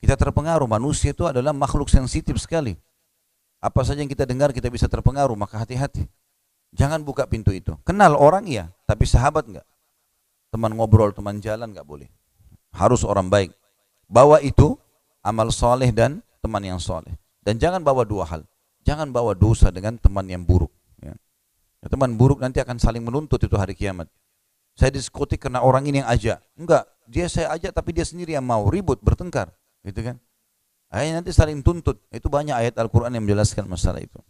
[0.00, 0.68] kita terpengaruh.
[0.68, 2.76] Manusia itu adalah makhluk sensitif sekali.
[3.60, 6.04] Apa saja yang kita dengar kita bisa terpengaruh, maka hati-hati.
[6.76, 7.72] Jangan buka pintu itu.
[7.88, 9.66] Kenal orang iya, tapi sahabat enggak.
[10.52, 12.08] Teman ngobrol, teman jalan enggak boleh.
[12.76, 13.56] Harus orang baik.
[14.06, 14.76] Bawa itu
[15.24, 17.16] amal soleh dan teman yang soleh.
[17.40, 18.44] Dan jangan bawa dua hal.
[18.86, 20.70] Jangan bawa dosa dengan teman yang buruk.
[21.02, 21.16] Ya.
[21.82, 24.06] Ya, teman buruk nanti akan saling menuntut itu hari kiamat.
[24.76, 26.38] Saya diskotik karena orang ini yang ajak.
[26.54, 29.50] Enggak, dia saya ajak tapi dia sendiri yang mau ribut, bertengkar.
[29.82, 30.20] Gitu kan?
[30.92, 31.98] Akhirnya nanti saling tuntut.
[32.12, 34.20] Itu banyak ayat Al-Quran yang menjelaskan masalah itu.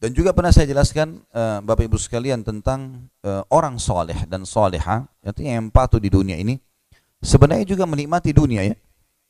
[0.00, 5.04] Dan juga pernah saya jelaskan uh, Bapak Ibu sekalian tentang uh, orang soleh dan soleha,
[5.20, 6.56] artinya yang patuh di dunia ini,
[7.20, 8.72] sebenarnya juga menikmati dunia ya.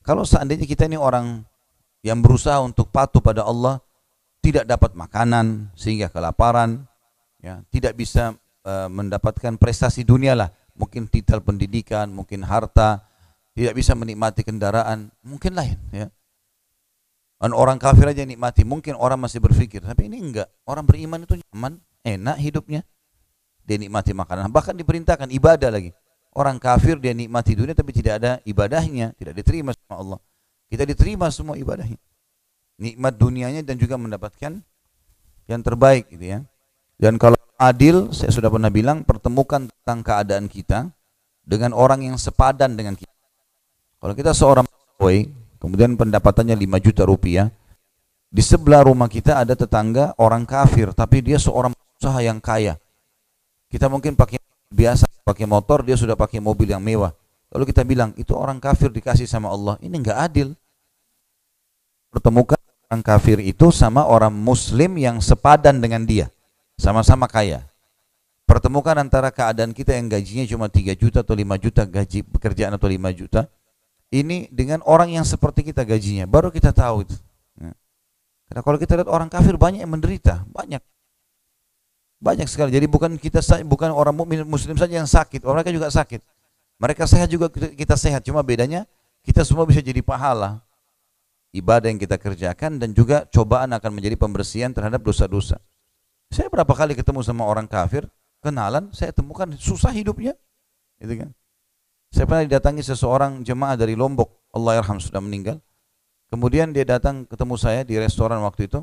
[0.06, 1.42] Kalau seandainya kita ini orang
[2.06, 3.82] yang berusaha untuk patuh pada Allah,
[4.38, 6.86] tidak dapat makanan sehingga kelaparan,
[7.42, 13.10] ya, tidak bisa uh, mendapatkan prestasi dunia lah, mungkin titel pendidikan, mungkin harta,
[13.58, 16.06] tidak bisa menikmati kendaraan, mungkin lain ya.
[17.40, 18.68] Dan orang kafir aja nikmati.
[18.68, 20.52] Mungkin orang masih berpikir, tapi ini enggak.
[20.68, 22.84] Orang beriman itu nyaman, enak hidupnya.
[23.64, 24.52] Dia nikmati makanan.
[24.52, 25.96] Bahkan diperintahkan ibadah lagi.
[26.36, 30.20] Orang kafir dia nikmati dunia tapi tidak ada ibadahnya, tidak diterima sama Allah.
[30.70, 31.98] Kita diterima semua ibadahnya.
[32.78, 34.62] Nikmat dunianya dan juga mendapatkan
[35.50, 36.38] yang terbaik gitu ya.
[37.00, 40.92] Dan kalau adil, saya sudah pernah bilang, pertemukan tentang keadaan kita
[41.42, 43.10] dengan orang yang sepadan dengan kita.
[43.98, 44.68] Kalau kita seorang
[45.00, 45.26] boy,
[45.60, 47.46] kemudian pendapatannya 5 juta rupiah,
[48.30, 52.80] di sebelah rumah kita ada tetangga orang kafir, tapi dia seorang usaha yang kaya.
[53.68, 54.40] Kita mungkin pakai
[54.72, 57.12] biasa, pakai motor, dia sudah pakai mobil yang mewah.
[57.50, 59.74] Lalu kita bilang, itu orang kafir dikasih sama Allah.
[59.82, 60.54] Ini enggak adil.
[62.10, 62.58] Pertemukan
[62.90, 66.30] orang kafir itu sama orang muslim yang sepadan dengan dia.
[66.78, 67.66] Sama-sama kaya.
[68.46, 72.90] Pertemukan antara keadaan kita yang gajinya cuma 3 juta atau 5 juta gaji pekerjaan atau
[72.90, 73.46] 5 juta
[74.10, 77.16] ini dengan orang yang seperti kita gajinya, baru kita tahu itu.
[77.58, 77.70] Ya.
[78.50, 80.82] Karena kalau kita lihat orang kafir banyak yang menderita, banyak.
[82.20, 82.74] Banyak sekali.
[82.74, 86.20] Jadi bukan kita bukan orang mukmin muslim saja yang sakit, orang mereka juga sakit.
[86.82, 88.84] Mereka sehat juga kita sehat, cuma bedanya
[89.22, 90.60] kita semua bisa jadi pahala
[91.54, 95.58] ibadah yang kita kerjakan dan juga cobaan akan menjadi pembersihan terhadap dosa-dosa.
[96.30, 98.06] Saya berapa kali ketemu sama orang kafir,
[98.38, 100.38] kenalan, saya temukan susah hidupnya.
[101.02, 101.30] Gitu kan.
[102.10, 105.62] Saya pernah didatangi seseorang jemaah dari Lombok, Allah yarham sudah meninggal.
[106.30, 108.82] Kemudian dia datang ketemu saya di restoran waktu itu.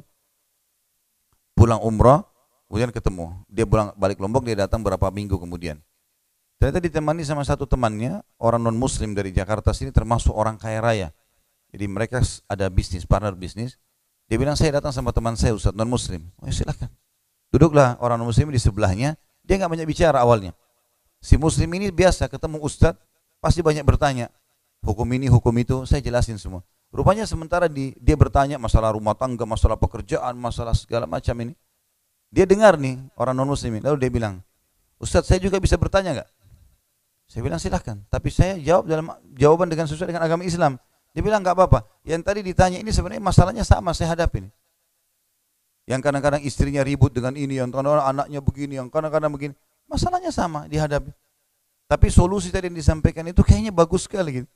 [1.56, 2.24] Pulang umrah,
[2.68, 3.44] kemudian ketemu.
[3.52, 5.80] Dia pulang balik Lombok, dia datang berapa minggu kemudian.
[6.58, 11.08] Ternyata ditemani sama satu temannya, orang non muslim dari Jakarta sini termasuk orang kaya raya.
[11.70, 13.78] Jadi mereka ada bisnis, partner bisnis.
[14.28, 16.28] Dia bilang saya datang sama teman saya Ustaz non muslim.
[16.42, 16.90] Oh ya silakan.
[17.54, 19.16] Duduklah orang non muslim di sebelahnya.
[19.46, 20.52] Dia nggak banyak bicara awalnya.
[21.22, 22.98] Si muslim ini biasa ketemu Ustaz,
[23.38, 24.34] Pasti banyak bertanya,
[24.82, 26.66] hukum ini, hukum itu, saya jelasin semua.
[26.90, 31.54] Rupanya sementara di, dia bertanya masalah rumah tangga, masalah pekerjaan, masalah segala macam ini.
[32.32, 34.44] Dia dengar nih orang non muslim lalu dia bilang,
[35.00, 36.30] Ustadz saya juga bisa bertanya nggak?
[37.28, 40.80] Saya bilang silahkan, tapi saya jawab dalam jawaban dengan sesuai dengan agama Islam.
[41.12, 41.84] Dia bilang nggak apa-apa.
[42.08, 44.48] Yang tadi ditanya ini sebenarnya masalahnya sama saya hadapi.
[45.88, 49.54] Yang kadang-kadang istrinya ribut dengan ini, yang kadang-kadang anaknya begini, yang kadang-kadang begini.
[49.88, 51.12] Masalahnya sama dihadapi.
[51.88, 54.50] Tapi solusi tadi yang disampaikan itu kayaknya bagus sekali gitu.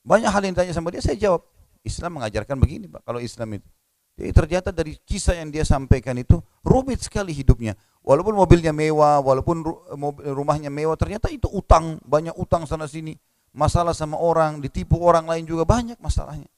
[0.00, 1.44] Banyak hal yang ditanya sama dia, saya jawab.
[1.80, 3.68] Islam mengajarkan begini Pak, kalau Islam itu.
[4.20, 7.72] Jadi ternyata dari kisah yang dia sampaikan itu rumit sekali hidupnya.
[8.04, 9.64] Walaupun mobilnya mewah, walaupun
[10.24, 13.16] rumahnya mewah, ternyata itu utang, banyak utang sana sini.
[13.52, 16.48] Masalah sama orang, ditipu orang lain juga banyak masalahnya.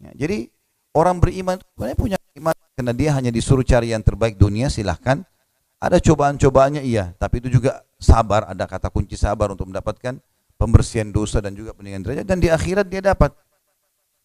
[0.00, 0.48] Ya, jadi
[0.96, 5.24] orang beriman sebenarnya punya iman karena dia hanya disuruh cari yang terbaik dunia silahkan.
[5.78, 10.22] Ada cobaan-cobaannya iya, tapi itu juga sabar, ada kata kunci sabar untuk mendapatkan
[10.58, 13.34] pembersihan dosa dan juga peningkatan derajat dan di akhirat dia dapat.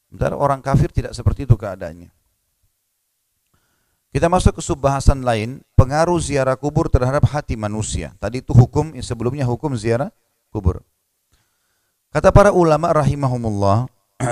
[0.09, 2.13] Sementara orang kafir tidak seperti itu keadaannya.
[4.13, 8.13] Kita masuk ke subbahasan lain, pengaruh ziarah kubur terhadap hati manusia.
[8.21, 10.13] Tadi itu hukum, sebelumnya hukum ziarah
[10.53, 10.85] kubur.
[12.13, 13.89] Kata para ulama rahimahumullah,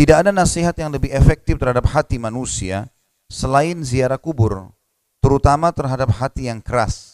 [0.00, 2.88] tidak ada nasihat yang lebih efektif terhadap hati manusia
[3.28, 4.72] selain ziarah kubur,
[5.20, 7.09] terutama terhadap hati yang keras.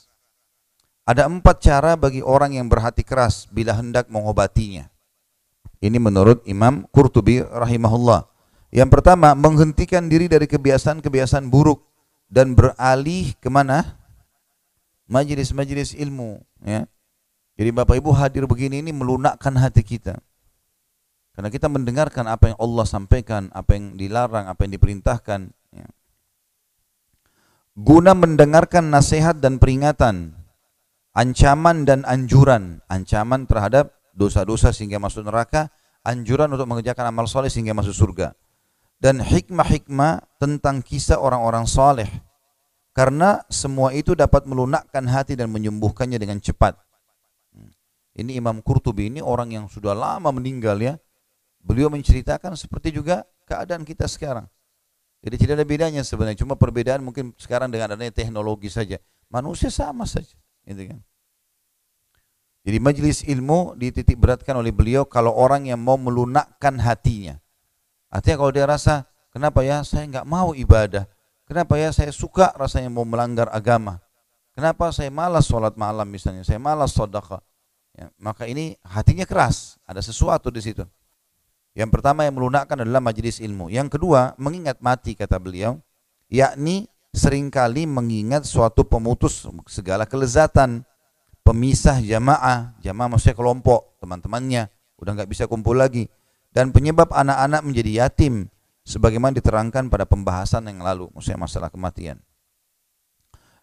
[1.06, 4.90] Ada empat cara bagi orang yang berhati keras bila hendak mengobatinya.
[5.78, 8.26] Ini menurut Imam Qurtubi rahimahullah.
[8.74, 11.86] Yang pertama, menghentikan diri dari kebiasaan-kebiasaan buruk
[12.26, 13.94] dan beralih ke mana?
[15.06, 16.42] Majelis-majelis ilmu.
[16.66, 16.90] Ya.
[17.54, 20.18] Jadi Bapak Ibu hadir begini ini melunakkan hati kita.
[21.38, 25.54] Karena kita mendengarkan apa yang Allah sampaikan, apa yang dilarang, apa yang diperintahkan.
[25.70, 25.86] Ya.
[27.78, 30.34] Guna mendengarkan nasihat dan peringatan
[31.16, 35.72] ancaman dan anjuran, ancaman terhadap dosa-dosa sehingga masuk neraka,
[36.04, 38.36] anjuran untuk mengerjakan amal soleh sehingga masuk surga.
[39.00, 42.08] Dan hikmah-hikmah tentang kisah orang-orang soleh.
[42.96, 46.80] Karena semua itu dapat melunakkan hati dan menyembuhkannya dengan cepat.
[47.52, 47.68] Hmm.
[48.16, 50.96] Ini Imam Qurtubi ini orang yang sudah lama meninggal ya.
[51.60, 54.48] Beliau menceritakan seperti juga keadaan kita sekarang.
[55.20, 58.96] Jadi tidak ada bedanya sebenarnya, cuma perbedaan mungkin sekarang dengan adanya teknologi saja.
[59.28, 60.32] Manusia sama saja.
[60.66, 61.00] Gitu kan.
[62.66, 67.38] Jadi majelis ilmu dititik beratkan oleh beliau kalau orang yang mau melunakkan hatinya.
[68.10, 71.06] Artinya kalau dia rasa, kenapa ya saya nggak mau ibadah?
[71.46, 74.02] Kenapa ya saya suka rasanya mau melanggar agama?
[74.50, 76.42] Kenapa saya malas sholat malam misalnya?
[76.42, 77.38] Saya malas sodaka.
[77.94, 80.82] Ya, maka ini hatinya keras, ada sesuatu di situ.
[81.76, 83.70] Yang pertama yang melunakkan adalah majelis ilmu.
[83.70, 85.78] Yang kedua, mengingat mati kata beliau,
[86.26, 90.84] yakni sering kali mengingat suatu pemutus segala kelezatan
[91.46, 94.66] pemisah jamaah, jamaah maksudnya kelompok, teman-temannya,
[94.98, 96.10] udah nggak bisa kumpul lagi.
[96.50, 98.50] Dan penyebab anak-anak menjadi yatim,
[98.82, 102.18] sebagaimana diterangkan pada pembahasan yang lalu, maksudnya masalah kematian.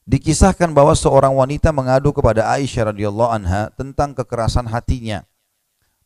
[0.03, 5.23] Dikisahkan bahwa seorang wanita mengadu kepada Aisyah radhiyallahu anha tentang kekerasan hatinya.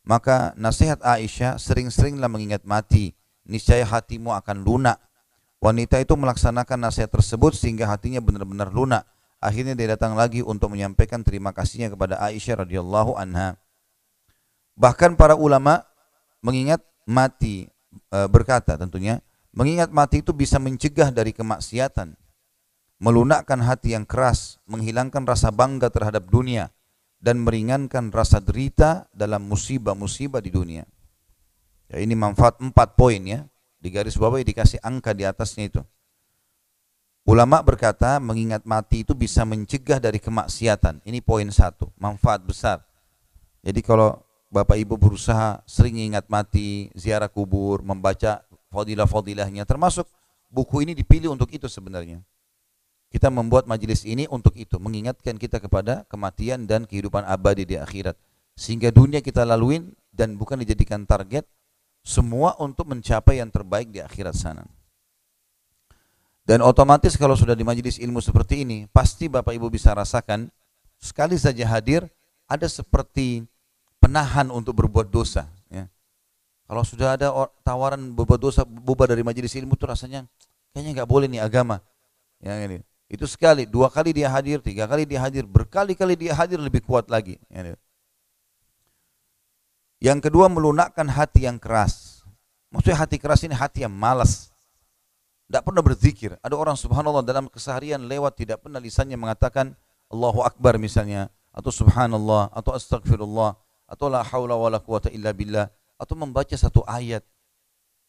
[0.06, 5.02] Maka nasihat Aisyah sering-seringlah mengingat mati, niscaya hatimu akan lunak.
[5.58, 9.02] Wanita itu melaksanakan nasihat tersebut sehingga hatinya benar-benar lunak
[9.38, 13.54] Akhirnya dia datang lagi untuk menyampaikan terima kasihnya kepada Aisyah radhiyallahu anha.
[14.74, 15.86] Bahkan para ulama
[16.42, 17.70] mengingat mati
[18.10, 19.22] e, berkata tentunya
[19.54, 22.18] mengingat mati itu bisa mencegah dari kemaksiatan,
[22.98, 26.74] melunakkan hati yang keras, menghilangkan rasa bangga terhadap dunia
[27.22, 30.82] dan meringankan rasa derita dalam musibah-musibah di dunia.
[31.94, 33.46] Ya, ini manfaat empat poin ya.
[33.78, 35.82] Di garis bawah dikasih angka di atasnya itu.
[37.28, 41.04] Ulama berkata mengingat mati itu bisa mencegah dari kemaksiatan.
[41.04, 42.80] Ini poin satu, manfaat besar.
[43.60, 48.40] Jadi kalau Bapak Ibu berusaha sering ingat mati, ziarah kubur, membaca
[48.72, 50.08] fadilah-fadilahnya, termasuk
[50.48, 52.24] buku ini dipilih untuk itu sebenarnya.
[53.12, 58.16] Kita membuat majelis ini untuk itu, mengingatkan kita kepada kematian dan kehidupan abadi di akhirat.
[58.56, 61.44] Sehingga dunia kita laluin dan bukan dijadikan target,
[62.08, 64.64] semua untuk mencapai yang terbaik di akhirat sana.
[66.48, 70.48] Dan otomatis kalau sudah di majelis ilmu seperti ini, pasti Bapak Ibu bisa rasakan
[70.96, 72.08] sekali saja hadir
[72.48, 73.44] ada seperti
[74.00, 75.44] penahan untuk berbuat dosa.
[75.68, 75.92] Ya.
[76.64, 77.28] Kalau sudah ada
[77.60, 80.24] tawaran berbuat dosa bubar dari majelis ilmu itu rasanya
[80.72, 81.84] kayaknya nggak boleh nih agama.
[82.40, 82.80] Ya, ini.
[83.12, 87.12] Itu sekali, dua kali dia hadir, tiga kali dia hadir, berkali-kali dia hadir lebih kuat
[87.12, 87.36] lagi.
[87.52, 87.76] Ya,
[89.98, 92.22] yang kedua melunakkan hati yang keras.
[92.70, 94.52] Maksudnya hati keras ini hati yang malas
[95.48, 96.36] tidak pernah berzikir.
[96.44, 99.72] Ada orang subhanallah dalam keseharian lewat tidak pernah lisannya mengatakan
[100.12, 103.56] Allahu Akbar misalnya atau subhanallah atau astagfirullah
[103.88, 107.24] atau la haula wala quwata illa billah atau membaca satu ayat.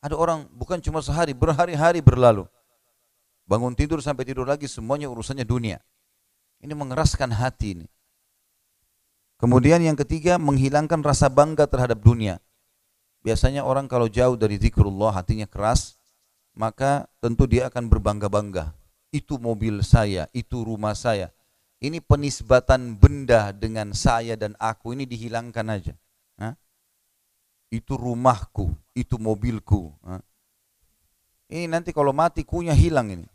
[0.04, 2.44] Ada orang bukan cuma sehari, berhari-hari berlalu.
[3.48, 5.80] Bangun tidur sampai tidur lagi semuanya urusannya dunia.
[6.60, 7.88] Ini mengeraskan hati ini.
[9.40, 12.44] Kemudian yang ketiga menghilangkan rasa bangga terhadap dunia.
[13.24, 15.96] Biasanya orang kalau jauh dari zikrullah hatinya keras,
[16.52, 18.76] maka tentu dia akan berbangga-bangga.
[19.16, 21.32] Itu mobil saya, itu rumah saya.
[21.80, 25.96] Ini penisbatan benda dengan saya dan aku ini dihilangkan aja.
[26.36, 26.60] Hah?
[27.72, 29.96] Itu rumahku, itu mobilku.
[30.04, 30.20] Hah?
[31.48, 33.28] Ini nanti kalau mati kunya hilang ini.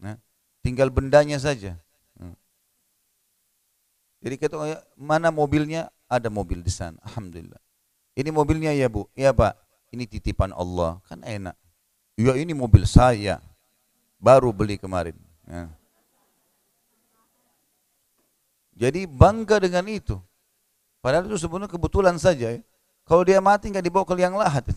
[0.00, 0.16] Hah?
[0.64, 1.76] Tinggal bendanya saja.
[4.22, 4.56] Jadi kita
[4.94, 5.90] mana mobilnya?
[6.06, 6.96] Ada mobil di sana.
[7.02, 7.58] Alhamdulillah.
[8.14, 9.10] Ini mobilnya ya bu?
[9.18, 9.58] Ya pak.
[9.90, 11.02] Ini titipan Allah.
[11.10, 11.58] Kan enak.
[12.14, 13.40] Ya ini mobil saya,
[14.20, 15.16] baru beli kemarin.
[15.48, 15.72] Ya.
[18.76, 20.20] Jadi bangga dengan itu.
[21.00, 22.52] Padahal itu sebenarnya kebetulan saja.
[22.52, 22.60] Ya.
[23.08, 24.68] Kalau dia mati nggak dibawa ke liang lahat,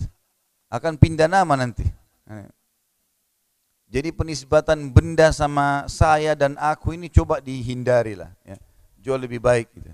[0.71, 1.85] akan pindah nama nanti.
[2.25, 2.49] Ya.
[3.85, 8.33] Jadi penisbatan benda sama saya dan aku ini coba dihindari lah.
[8.41, 8.57] Ya.
[9.05, 9.69] Jauh lebih baik.
[9.69, 9.93] Gitu.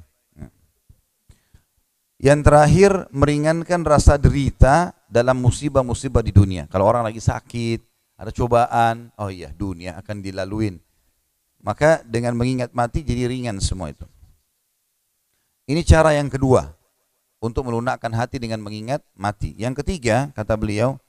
[2.22, 6.64] Yang terakhir meringankan rasa derita dalam musibah-musibah di dunia.
[6.72, 7.84] Kalau orang lagi sakit,
[8.16, 10.80] ada cobaan, oh iya dunia akan dilaluin.
[11.60, 14.08] Maka dengan mengingat mati jadi ringan semua itu.
[15.68, 16.72] Ini cara yang kedua
[17.42, 19.58] untuk melunakkan hati dengan mengingat mati.
[19.58, 21.02] Yang ketiga kata beliau,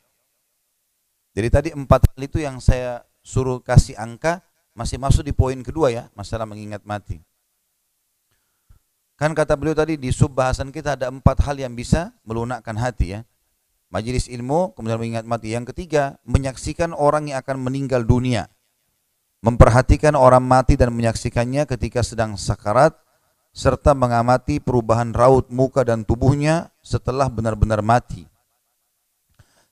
[1.37, 4.41] jadi tadi empat hal itu yang saya suruh kasih angka
[4.73, 7.21] masih masuk di poin kedua ya, masalah mengingat mati.
[9.23, 13.15] Kan kata beliau tadi di sub bahasan kita ada empat hal yang bisa melunakkan hati
[13.15, 13.21] ya.
[13.87, 15.55] Majelis ilmu, kemudian mengingat mati.
[15.55, 18.51] Yang ketiga, menyaksikan orang yang akan meninggal dunia.
[19.47, 22.99] Memperhatikan orang mati dan menyaksikannya ketika sedang sakarat,
[23.55, 28.27] serta mengamati perubahan raut muka dan tubuhnya setelah benar-benar mati.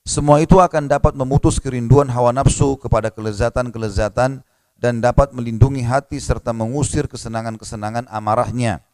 [0.07, 4.46] Semua itu akan dapat memutus kerinduan hawa nafsu kepada kelezatan-kelezatan
[4.78, 8.86] dan dapat melindungi hati serta mengusir kesenangan-kesenangan amarahnya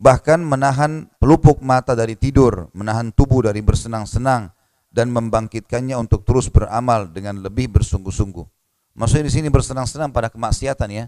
[0.00, 4.48] bahkan menahan pelupuk mata dari tidur, menahan tubuh dari bersenang-senang
[4.88, 8.42] dan membangkitkannya untuk terus beramal dengan lebih bersungguh-sungguh.
[8.96, 11.04] Maksudnya di sini bersenang-senang pada kemaksiatan ya.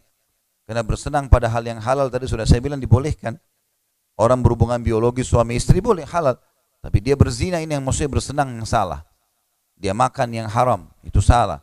[0.63, 3.35] Karena bersenang pada hal yang halal tadi sudah saya bilang dibolehkan.
[4.15, 6.39] Orang berhubungan biologi suami istri boleh halal.
[6.79, 9.03] Tapi dia berzina ini yang maksudnya bersenang yang salah.
[9.75, 11.59] Dia makan yang haram, itu salah.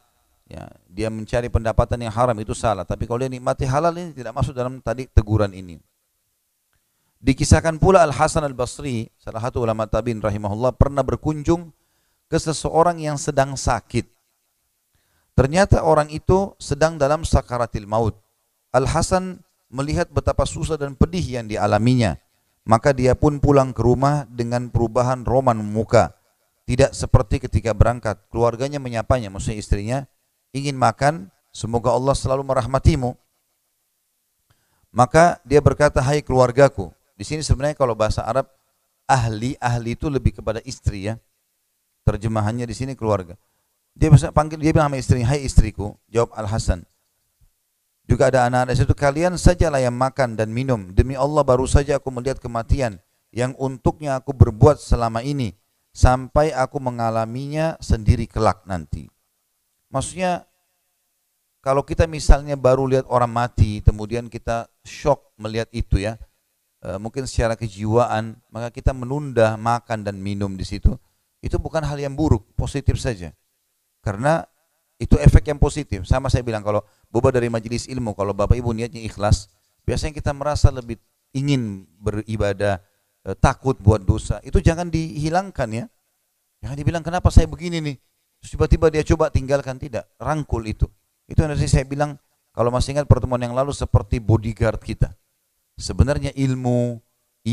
[0.50, 2.84] Ya, dia mencari pendapatan yang haram itu salah.
[2.84, 5.80] Tapi kalau dia nikmati halal ini tidak masuk dalam tadi teguran ini.
[7.20, 11.76] Dikisahkan pula Al Hasan Al Basri, salah satu ulama tabiin rahimahullah pernah berkunjung
[12.32, 14.08] ke seseorang yang sedang sakit.
[15.36, 18.16] Ternyata orang itu sedang dalam sakaratil maut.
[18.72, 22.16] Al Hasan melihat betapa susah dan pedih yang dialaminya.
[22.64, 26.16] Maka dia pun pulang ke rumah dengan perubahan roman muka.
[26.70, 28.30] Tidak seperti ketika berangkat.
[28.30, 30.00] Keluarganya menyapanya, maksudnya istrinya,
[30.54, 33.18] ingin makan, semoga Allah selalu merahmatimu.
[34.94, 36.94] Maka dia berkata, hai keluargaku.
[37.20, 38.48] Di sini sebenarnya kalau bahasa Arab,
[39.04, 41.20] ahli, ahli itu lebih kepada istri ya.
[42.08, 43.36] Terjemahannya di sini keluarga.
[43.92, 46.88] Dia bisa panggil, dia bilang sama istrinya, hai istriku, jawab Al-Hasan.
[48.08, 50.96] Juga ada anak-anak situ kalian sajalah yang makan dan minum.
[50.96, 53.04] Demi Allah baru saja aku melihat kematian
[53.36, 55.54] yang untuknya aku berbuat selama ini
[55.92, 59.12] sampai aku mengalaminya sendiri kelak nanti.
[59.92, 60.48] Maksudnya
[61.60, 66.16] kalau kita misalnya baru lihat orang mati, kemudian kita shock melihat itu ya,
[67.00, 70.96] mungkin secara kejiwaan, maka kita menunda makan dan minum di situ.
[71.44, 73.36] Itu bukan hal yang buruk, positif saja.
[74.00, 74.44] Karena
[75.00, 76.04] itu efek yang positif.
[76.08, 79.52] Sama saya bilang kalau boba dari majelis ilmu, kalau Bapak Ibu niatnya ikhlas,
[79.88, 81.00] biasanya kita merasa lebih
[81.32, 82.84] ingin beribadah,
[83.28, 84.40] eh, takut buat dosa.
[84.44, 85.86] Itu jangan dihilangkan ya.
[86.60, 87.98] Jangan dibilang kenapa saya begini nih.
[88.40, 90.88] tiba-tiba dia coba tinggalkan tidak, rangkul itu.
[91.28, 92.16] Itu yang saya bilang
[92.56, 95.12] kalau masih ingat pertemuan yang lalu seperti bodyguard kita.
[95.80, 97.00] Sebenarnya ilmu,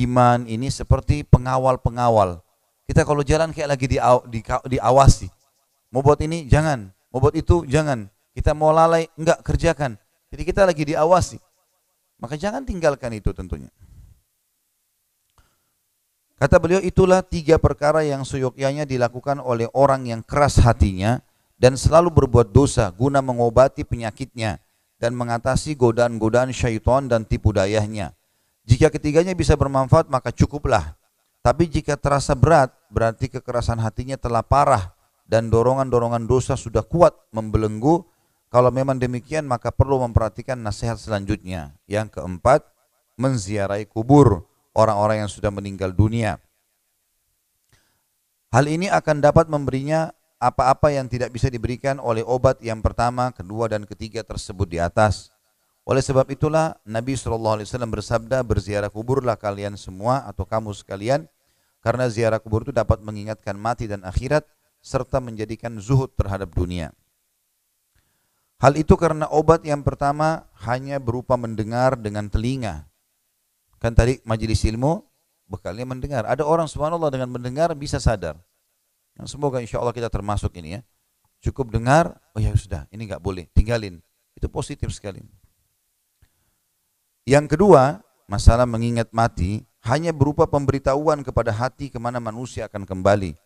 [0.02, 2.42] iman ini seperti pengawal-pengawal.
[2.90, 3.98] Kita kalau jalan kayak lagi di,
[4.30, 5.30] di, diawasi.
[5.94, 8.12] Mau buat ini jangan, Mau buat itu jangan.
[8.36, 9.96] Kita mau lalai enggak kerjakan.
[10.28, 11.40] Jadi kita lagi diawasi.
[12.20, 13.72] Maka jangan tinggalkan itu tentunya.
[16.36, 21.24] Kata beliau itulah tiga perkara yang seyogyanya dilakukan oleh orang yang keras hatinya
[21.56, 24.60] dan selalu berbuat dosa guna mengobati penyakitnya
[24.96, 28.16] dan mengatasi godaan-godaan syaitan dan tipu dayanya.
[28.66, 30.96] Jika ketiganya bisa bermanfaat maka cukuplah.
[31.44, 34.90] Tapi jika terasa berat berarti kekerasan hatinya telah parah
[35.30, 38.02] dan dorongan-dorongan dosa sudah kuat membelenggu,
[38.50, 41.78] kalau memang demikian maka perlu memperhatikan nasihat selanjutnya.
[41.86, 42.66] Yang keempat,
[43.14, 44.42] menziarahi kubur
[44.74, 46.42] orang-orang yang sudah meninggal dunia.
[48.50, 53.72] Hal ini akan dapat memberinya apa-apa yang tidak bisa diberikan oleh obat yang pertama, kedua,
[53.72, 55.32] dan ketiga tersebut di atas.
[55.86, 61.30] Oleh sebab itulah Nabi SAW bersabda, berziarah kuburlah kalian semua atau kamu sekalian,
[61.78, 64.42] karena ziarah kubur itu dapat mengingatkan mati dan akhirat,
[64.82, 66.90] serta menjadikan zuhud terhadap dunia.
[68.56, 72.88] Hal itu karena obat yang pertama hanya berupa mendengar dengan telinga.
[73.76, 75.04] Kan tadi majelis ilmu
[75.46, 76.24] bekalnya mendengar.
[76.24, 78.40] Ada orang subhanallah dengan mendengar bisa sadar.
[79.16, 80.80] Nah, semoga insya Allah kita termasuk ini ya.
[81.40, 84.00] Cukup dengar, oh ya sudah, ini nggak boleh, tinggalin.
[84.36, 85.24] Itu positif sekali.
[87.24, 93.38] Yang kedua, masalah mengingat mati hanya berupa pemberitahuan kepada hati ke mana manusia akan kembali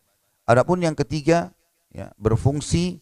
[0.49, 1.53] Adapun yang ketiga
[1.93, 2.97] ya, berfungsi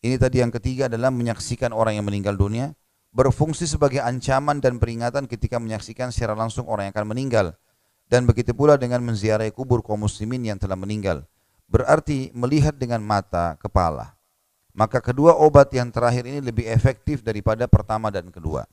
[0.00, 2.74] ini tadi yang ketiga adalah menyaksikan orang yang meninggal dunia
[3.14, 7.46] berfungsi sebagai ancaman dan peringatan ketika menyaksikan secara langsung orang yang akan meninggal
[8.10, 11.22] dan begitu pula dengan menziarahi kubur kaum muslimin yang telah meninggal
[11.70, 14.18] berarti melihat dengan mata kepala
[14.74, 18.66] maka kedua obat yang terakhir ini lebih efektif daripada pertama dan kedua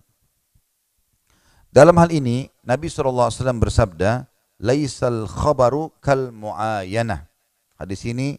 [1.69, 3.29] dalam hal ini Nabi SAW
[3.61, 4.25] bersabda
[4.57, 7.29] laisal khabaru kal muayanah.
[7.77, 8.37] Hadis ini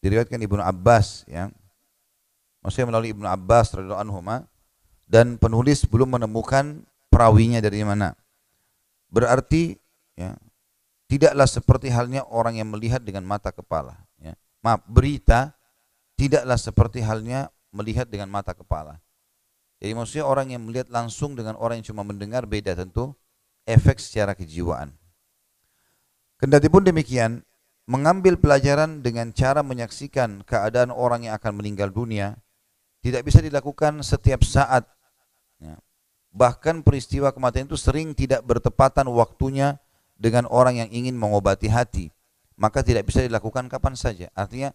[0.00, 1.52] diriwayatkan Ibnu Abbas ya.
[2.64, 4.20] Maksudnya melalui Ibnu Abbas radhiyallahu anhu
[5.08, 8.16] dan penulis belum menemukan perawinya dari mana.
[9.08, 9.76] Berarti
[10.18, 10.34] ya
[11.06, 14.34] tidaklah seperti halnya orang yang melihat dengan mata kepala ya.
[14.58, 15.54] Maaf, berita
[16.18, 18.98] tidaklah seperti halnya melihat dengan mata kepala.
[19.78, 23.14] Jadi maksudnya orang yang melihat langsung dengan orang yang cuma mendengar beda tentu
[23.62, 24.90] efek secara kejiwaan.
[26.38, 27.46] Kendati pun demikian,
[27.86, 32.38] mengambil pelajaran dengan cara menyaksikan keadaan orang yang akan meninggal dunia
[33.00, 34.84] tidak bisa dilakukan setiap saat.
[35.62, 35.78] Ya.
[36.34, 39.78] Bahkan peristiwa kematian itu sering tidak bertepatan waktunya
[40.18, 42.10] dengan orang yang ingin mengobati hati.
[42.58, 44.28] Maka tidak bisa dilakukan kapan saja.
[44.34, 44.74] Artinya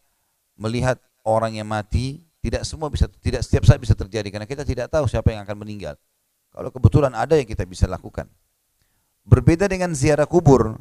[0.56, 4.88] melihat orang yang mati tidak semua bisa tidak setiap saat bisa terjadi karena kita tidak
[4.88, 6.00] tahu siapa yang akan meninggal.
[6.50, 8.32] Kalau kebetulan ada yang kita bisa lakukan.
[9.24, 10.80] Berbeda dengan ziarah kubur,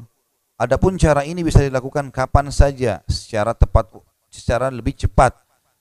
[0.53, 3.89] Adapun cara ini bisa dilakukan kapan saja secara tepat
[4.29, 5.33] secara lebih cepat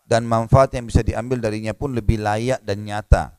[0.09, 3.37] dan manfaat yang bisa diambil darinya pun lebih layak dan nyata.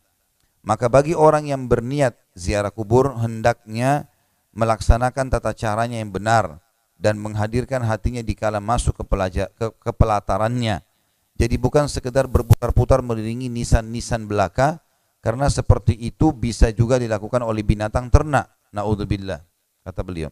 [0.63, 4.07] Maka bagi orang yang berniat ziarah kubur hendaknya
[4.53, 6.61] melaksanakan tata caranya yang benar
[6.95, 10.85] dan menghadirkan hatinya di kala masuk ke, pelajar, ke, ke pelatarannya.
[11.33, 14.79] Jadi bukan sekedar berputar-putar meliringi nisan-nisan belaka
[15.19, 18.53] karena seperti itu bisa juga dilakukan oleh binatang ternak.
[18.69, 19.41] Naudzubillah,
[19.81, 20.29] kata beliau.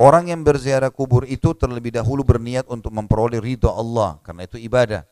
[0.00, 5.04] Orang yang berziarah kubur itu terlebih dahulu berniat untuk memperoleh ridho Allah karena itu ibadah.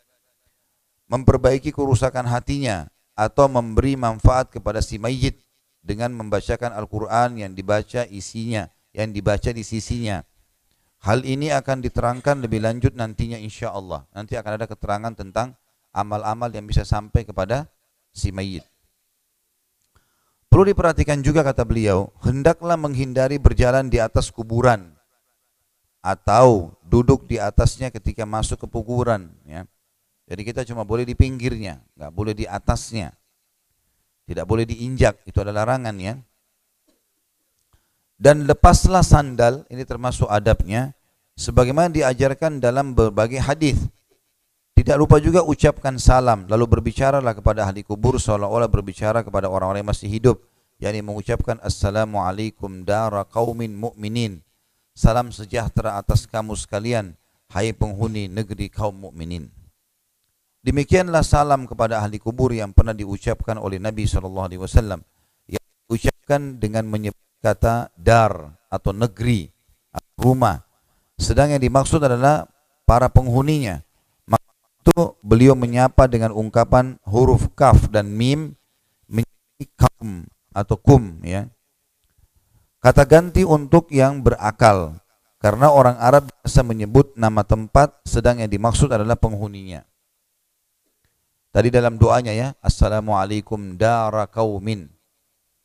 [1.11, 2.87] Memperbaiki kerusakan hatinya
[3.18, 5.43] atau memberi manfaat kepada si mayit
[5.81, 10.20] dengan membacakan Al-Quran yang dibaca isinya, yang dibaca di sisinya.
[11.01, 14.05] Hal ini akan diterangkan lebih lanjut nantinya insya Allah.
[14.12, 15.57] Nanti akan ada keterangan tentang
[15.97, 17.72] amal-amal yang bisa sampai kepada
[18.12, 18.66] si mayit.
[20.51, 24.99] Perlu diperhatikan juga kata beliau, hendaklah menghindari berjalan di atas kuburan
[26.03, 29.31] atau duduk di atasnya ketika masuk ke kuburan.
[29.47, 29.64] Ya.
[30.26, 33.14] Jadi kita cuma boleh di pinggirnya, nggak boleh di atasnya.
[34.31, 36.14] Tidak boleh diinjak, itu adalah larangan ya.
[38.14, 40.95] Dan lepaslah sandal, ini termasuk adabnya,
[41.35, 43.83] sebagaimana diajarkan dalam berbagai hadis.
[44.78, 49.91] Tidak lupa juga ucapkan salam, lalu berbicaralah kepada ahli kubur seolah-olah berbicara kepada orang-orang yang
[49.91, 50.39] masih hidup,
[50.78, 54.47] yakni mengucapkan assalamualaikum dara qaumin mu'minin.
[54.95, 57.18] Salam sejahtera atas kamu sekalian,
[57.51, 59.51] hai penghuni negeri kaum mukminin.
[60.61, 65.01] Demikianlah salam kepada ahli kubur yang pernah diucapkan oleh Nabi sallallahu alaihi wasallam
[65.49, 69.49] yang diucapkan dengan menyebut kata dar atau negeri,
[70.21, 70.61] rumah.
[71.17, 72.45] Sedang yang dimaksud adalah
[72.85, 73.81] para penghuninya
[74.81, 78.57] itu beliau menyapa dengan ungkapan huruf kaf dan mim
[79.05, 80.25] menjadi kum
[80.57, 81.47] atau kum ya.
[82.81, 84.97] Kata ganti untuk yang berakal
[85.37, 89.85] karena orang Arab biasa menyebut nama tempat sedang yang dimaksud adalah penghuninya.
[91.51, 94.86] Tadi dalam doanya ya, Assalamualaikum dara kaumin.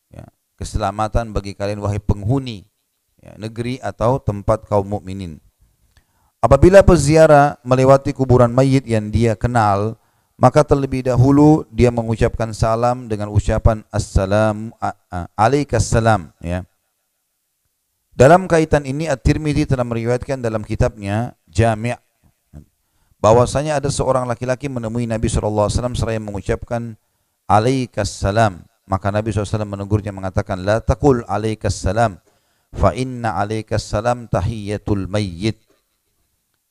[0.09, 0.25] Ya,
[0.57, 2.65] keselamatan bagi kalian wahai penghuni
[3.21, 5.37] ya, negeri atau tempat kaum mukminin.
[6.41, 9.97] Apabila peziarah melewati kuburan mayit yang dia kenal,
[10.37, 14.73] maka terlebih dahulu dia mengucapkan salam dengan ucapan assalamu
[15.37, 16.65] alaikassalam ya.
[18.15, 22.04] Dalam kaitan ini At-Tirmidzi telah meriwayatkan dalam kitabnya Jami'
[23.25, 25.65] bahwasanya ada seorang laki-laki menemui Nabi SAW
[25.97, 26.93] seraya mengucapkan
[27.49, 32.21] alaikassalam maka Nabi SAW menegurnya mengatakan la taqul alaikassalam
[32.69, 35.65] fa inna alaikassalam tahiyatul mayyit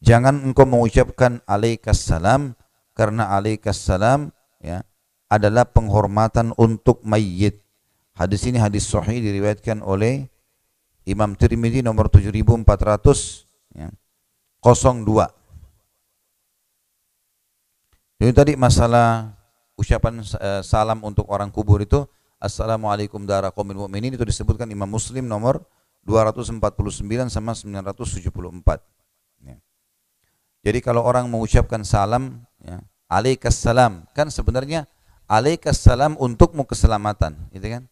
[0.04, 2.52] Jangan engkau mengucapkan alaikas salam
[2.92, 4.84] karena alaikas salam ya
[5.32, 7.64] adalah penghormatan untuk mayit.
[8.12, 10.28] Hadis ini hadis sahih diriwayatkan oleh
[11.08, 12.68] Imam Tirmidzi nomor 7400
[13.72, 13.88] ya,
[14.60, 15.43] 02.
[18.24, 19.36] Jadi tadi masalah
[19.76, 22.08] ucapan uh, salam untuk orang kubur itu
[22.40, 25.60] Assalamualaikum dara qaumin mu'minin itu disebutkan Imam Muslim nomor
[26.08, 26.56] 249
[27.28, 28.80] sama 974.
[30.64, 32.80] Jadi kalau orang mengucapkan salam, ya,
[33.12, 34.88] alaikas salam, kan sebenarnya
[35.28, 37.84] alaikas salam untukmu keselamatan, gitu kan?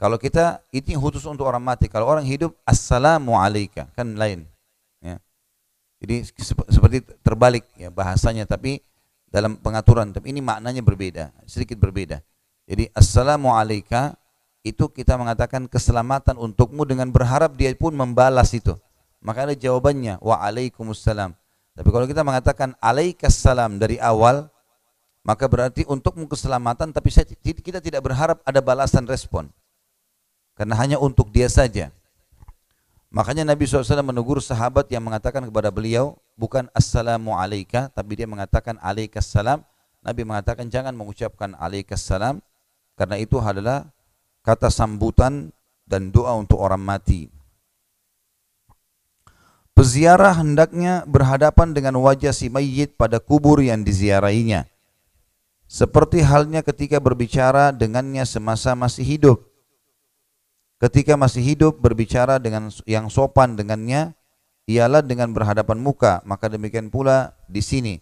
[0.00, 1.92] Kalau kita itu khusus untuk orang mati.
[1.92, 4.48] Kalau orang hidup, assalamu alaika, kan lain.
[5.04, 5.20] Ya.
[6.00, 6.24] Jadi
[6.72, 8.80] seperti terbalik ya bahasanya, tapi
[9.30, 12.22] dalam pengaturan, tapi ini maknanya berbeda, sedikit berbeda.
[12.66, 14.18] Jadi assalamu alaika
[14.66, 18.74] itu kita mengatakan keselamatan untukmu dengan berharap dia pun membalas itu.
[19.22, 21.34] Maka ada jawabannya wa alaikumussalam.
[21.76, 24.50] Tapi kalau kita mengatakan alaikas salam dari awal,
[25.26, 27.10] maka berarti untukmu keselamatan, tapi
[27.62, 29.50] kita tidak berharap ada balasan respon.
[30.56, 31.92] Karena hanya untuk dia saja.
[33.16, 38.76] Makanya Nabi SAW menegur sahabat yang mengatakan kepada beliau, bukan assalamu alaika, tapi dia mengatakan
[38.84, 39.64] alaikas salam.
[40.04, 42.44] Nabi mengatakan jangan mengucapkan alaikas salam,
[42.92, 43.88] karena itu adalah
[44.44, 45.48] kata sambutan
[45.88, 47.32] dan doa untuk orang mati.
[49.72, 54.68] Peziarah hendaknya berhadapan dengan wajah si mayit pada kubur yang diziarahinya.
[55.64, 59.45] Seperti halnya ketika berbicara dengannya semasa masih hidup.
[60.76, 64.12] Ketika masih hidup berbicara dengan yang sopan dengannya
[64.68, 67.94] ialah dengan berhadapan muka, maka demikian pula di sini.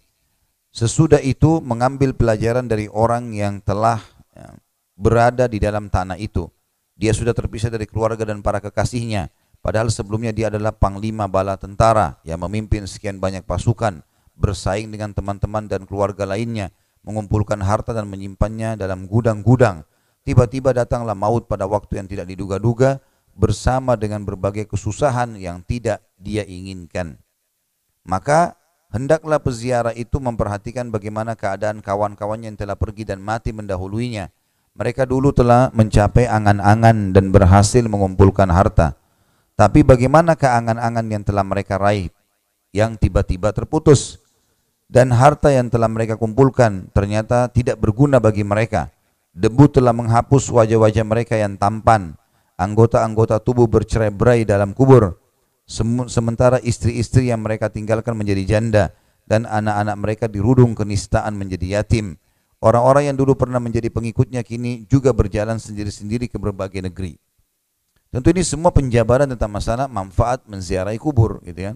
[0.75, 4.03] Sesudah itu mengambil pelajaran dari orang yang telah
[4.35, 4.59] ya,
[4.99, 6.51] berada di dalam tanah itu.
[6.99, 9.31] Dia sudah terpisah dari keluarga dan para kekasihnya
[9.65, 14.05] Padahal sebelumnya dia adalah panglima bala tentara yang memimpin sekian banyak pasukan,
[14.37, 16.69] bersaing dengan teman-teman dan keluarga lainnya,
[17.01, 19.81] mengumpulkan harta dan menyimpannya dalam gudang-gudang.
[20.25, 22.97] Tiba-tiba datanglah maut pada waktu yang tidak diduga-duga
[23.37, 27.21] bersama dengan berbagai kesusahan yang tidak dia inginkan.
[28.01, 28.57] Maka
[28.89, 34.33] hendaklah peziarah itu memperhatikan bagaimana keadaan kawan-kawannya yang telah pergi dan mati mendahuluinya.
[34.73, 38.97] Mereka dulu telah mencapai angan-angan dan berhasil mengumpulkan harta.
[39.53, 42.09] Tapi bagaimana keangan-angan yang telah mereka raih
[42.75, 44.19] yang tiba-tiba terputus
[44.89, 48.94] dan harta yang telah mereka kumpulkan ternyata tidak berguna bagi mereka.
[49.35, 52.15] Debu telah menghapus wajah-wajah mereka yang tampan.
[52.55, 55.19] Anggota-anggota tubuh bercerai-berai dalam kubur.
[56.07, 58.95] Sementara istri-istri yang mereka tinggalkan menjadi janda
[59.27, 62.15] dan anak-anak mereka dirudung kenistaan menjadi yatim.
[62.63, 67.19] Orang-orang yang dulu pernah menjadi pengikutnya kini juga berjalan sendiri-sendiri ke berbagai negeri.
[68.15, 71.75] Tentu ini semua penjabaran tentang masalah manfaat menziarahi kubur, gitu kan.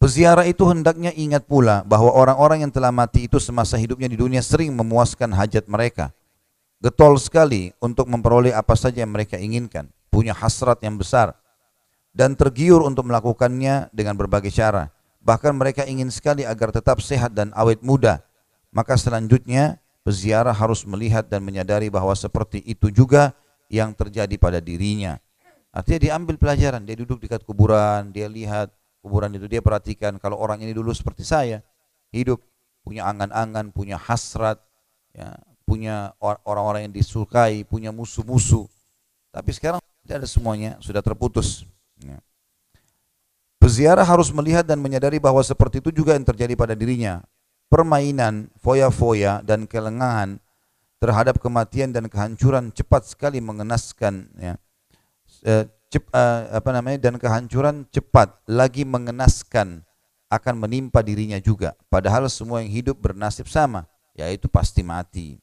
[0.00, 4.40] Peziarah itu hendaknya ingat pula bahwa orang-orang yang telah mati itu semasa hidupnya di dunia
[4.40, 6.08] sering memuaskan hajat mereka.
[6.80, 11.36] Getol sekali untuk memperoleh apa saja yang mereka inginkan, punya hasrat yang besar,
[12.16, 14.88] dan tergiur untuk melakukannya dengan berbagai cara.
[15.20, 18.24] Bahkan mereka ingin sekali agar tetap sehat dan awet muda,
[18.72, 23.36] maka selanjutnya peziarah harus melihat dan menyadari bahwa seperti itu juga
[23.68, 25.20] yang terjadi pada dirinya.
[25.76, 30.60] Artinya diambil pelajaran, dia duduk dekat kuburan, dia lihat kuburan itu, dia perhatikan kalau orang
[30.60, 31.64] ini dulu seperti saya,
[32.12, 32.40] hidup,
[32.84, 34.60] punya angan-angan, punya hasrat,
[35.12, 35.36] ya,
[35.68, 38.66] punya orang-orang yang disukai, punya musuh-musuh.
[39.30, 41.62] Tapi sekarang tidak ada semuanya, sudah terputus.
[42.02, 42.18] Ya.
[43.62, 47.22] Peziarah harus melihat dan menyadari bahwa seperti itu juga yang terjadi pada dirinya
[47.70, 50.42] permainan, foya-foya dan kelengahan
[50.98, 54.54] terhadap kematian dan kehancuran cepat sekali mengenaskan ya.
[55.46, 59.82] E, cep, uh, apa namanya dan kehancuran cepat lagi mengenaskan
[60.30, 61.74] akan menimpa dirinya juga.
[61.90, 65.42] Padahal semua yang hidup bernasib sama yaitu pasti mati.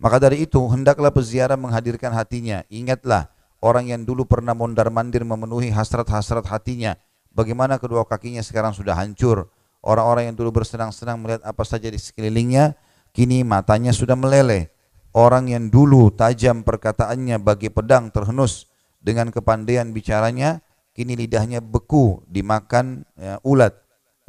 [0.00, 2.64] Maka dari itu hendaklah peziarah menghadirkan hatinya.
[2.72, 3.28] Ingatlah
[3.60, 6.96] orang yang dulu pernah mondar-mandir memenuhi hasrat-hasrat hatinya
[7.36, 9.52] bagaimana kedua kakinya sekarang sudah hancur.
[9.80, 12.76] Orang-orang yang dulu bersenang-senang melihat apa saja di sekelilingnya,
[13.16, 14.68] kini matanya sudah meleleh.
[15.16, 18.68] Orang yang dulu tajam perkataannya bagi pedang terhenus
[19.00, 20.60] dengan kepandaian bicaranya,
[20.92, 23.74] kini lidahnya beku dimakan ya, ulat.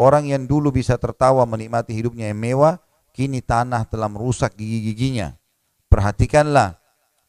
[0.02, 2.82] Orang yang dulu bisa tertawa menikmati hidupnya yang mewah,
[3.14, 5.38] kini tanah telah merusak gigi-giginya.
[5.92, 6.82] Perhatikanlah,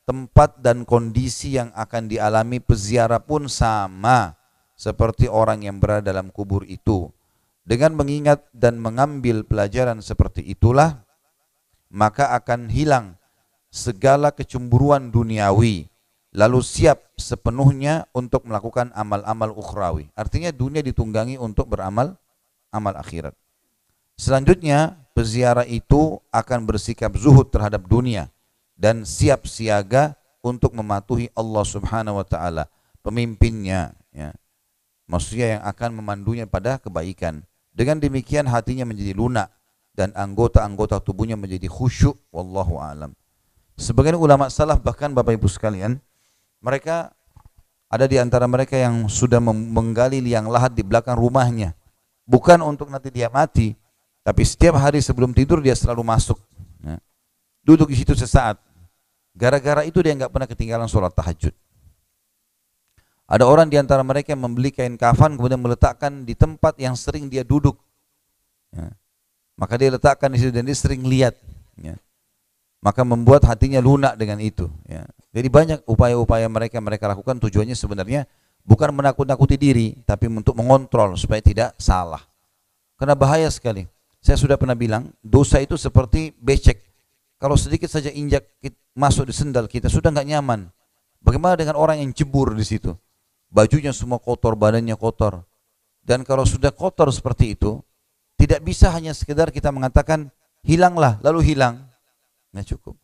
[0.09, 4.41] tempat dan kondisi yang akan dialami peziarah pun sama
[4.73, 7.13] seperti orang yang berada dalam kubur itu.
[7.63, 11.05] Dengan mengingat dan mengambil pelajaran seperti itulah,
[11.93, 13.21] maka akan hilang
[13.69, 15.92] segala kecemburuan duniawi,
[16.33, 20.09] lalu siap sepenuhnya untuk melakukan amal-amal ukhrawi.
[20.17, 22.17] Artinya dunia ditunggangi untuk beramal
[22.73, 23.37] amal akhirat.
[24.17, 28.33] Selanjutnya, peziarah itu akan bersikap zuhud terhadap dunia
[28.77, 32.67] dan siap siaga untuk mematuhi Allah Subhanahu wa taala,
[33.05, 34.35] pemimpinnya ya.
[35.07, 37.45] Maksudnya yang akan memandunya pada kebaikan.
[37.73, 39.49] Dengan demikian hatinya menjadi lunak
[39.97, 43.13] dan anggota-anggota tubuhnya menjadi khusyuk wallahu alam.
[43.77, 46.01] Sebagian ulama salaf bahkan Bapak Ibu sekalian,
[46.63, 47.11] mereka
[47.93, 51.77] ada di antara mereka yang sudah menggali liang lahat di belakang rumahnya.
[52.25, 53.77] Bukan untuk nanti dia mati,
[54.25, 56.39] tapi setiap hari sebelum tidur dia selalu masuk.
[56.81, 56.97] Ya.
[57.67, 58.57] Duduk di situ sesaat.
[59.35, 61.53] Gara-gara itu dia nggak pernah ketinggalan sholat tahajud.
[63.27, 67.27] Ada orang di antara mereka yang membeli kain kafan kemudian meletakkan di tempat yang sering
[67.27, 67.77] dia duduk.
[68.73, 68.93] Ya.
[69.59, 71.37] Maka dia letakkan di situ dan dia sering lihat.
[71.77, 71.99] Ya.
[72.83, 74.67] Maka membuat hatinya lunak dengan itu.
[74.91, 75.07] Ya.
[75.31, 78.27] Jadi banyak upaya-upaya mereka mereka lakukan tujuannya sebenarnya
[78.67, 82.21] bukan menakut-nakuti diri, tapi untuk mengontrol supaya tidak salah.
[82.99, 83.87] Karena bahaya sekali.
[84.23, 86.79] Saya sudah pernah bilang, dosa itu seperti becek.
[87.39, 88.47] Kalau sedikit saja injak
[88.95, 90.71] masuk di sendal kita, sudah nggak nyaman.
[91.23, 92.95] Bagaimana dengan orang yang cebur di situ?
[93.53, 95.45] bajunya semua kotor, badannya kotor.
[96.03, 97.79] Dan kalau sudah kotor seperti itu,
[98.41, 100.33] tidak bisa hanya sekedar kita mengatakan
[100.65, 101.92] hilanglah lalu hilang.
[102.53, 102.95] Nah cukup.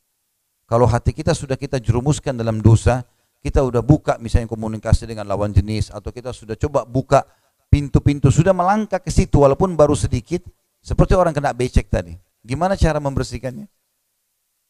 [0.68, 3.01] Kalau hati kita sudah kita jerumuskan dalam dosa,
[3.40, 7.24] kita sudah buka misalnya komunikasi dengan lawan jenis atau kita sudah coba buka
[7.72, 10.44] pintu-pintu sudah melangkah ke situ walaupun baru sedikit
[10.84, 12.12] seperti orang kena becek tadi.
[12.44, 13.64] Gimana cara membersihkannya?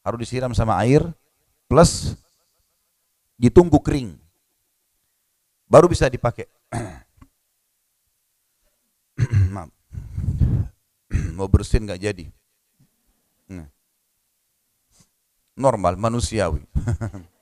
[0.06, 1.02] Harus disiram sama air
[1.66, 2.14] plus
[3.34, 4.14] ditunggu kering
[5.66, 6.46] baru bisa dipakai.
[9.54, 9.70] Maaf.
[11.36, 12.26] Mau bersin nggak jadi.
[13.50, 13.77] Nah.
[15.58, 16.62] Normal, manusiawi.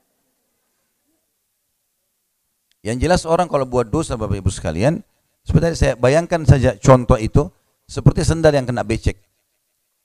[2.87, 5.05] Yang jelas orang kalau buat dosa Bapak Ibu sekalian,
[5.45, 7.45] seperti saya bayangkan saja contoh itu
[7.87, 9.19] seperti sendal yang kena becek.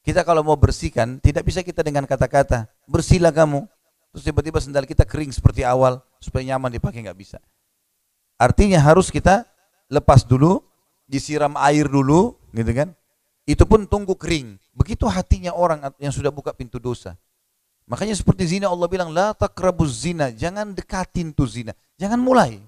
[0.02, 3.66] Kita kalau mau bersihkan, tidak bisa kita dengan kata-kata, bersihlah kamu.
[4.10, 7.38] Terus tiba-tiba sendal kita kering seperti awal, supaya nyaman dipakai nggak bisa.
[8.34, 9.46] Artinya harus kita
[9.86, 10.58] lepas dulu,
[11.06, 12.90] disiram air dulu, gitu kan?
[13.46, 14.58] Itu pun tunggu kering.
[14.74, 17.14] Begitu hatinya orang yang sudah buka pintu dosa.
[17.86, 22.62] Makanya seperti zina Allah bilang la takrabuz zina, jangan dekatin tuh zina, jangan mulai.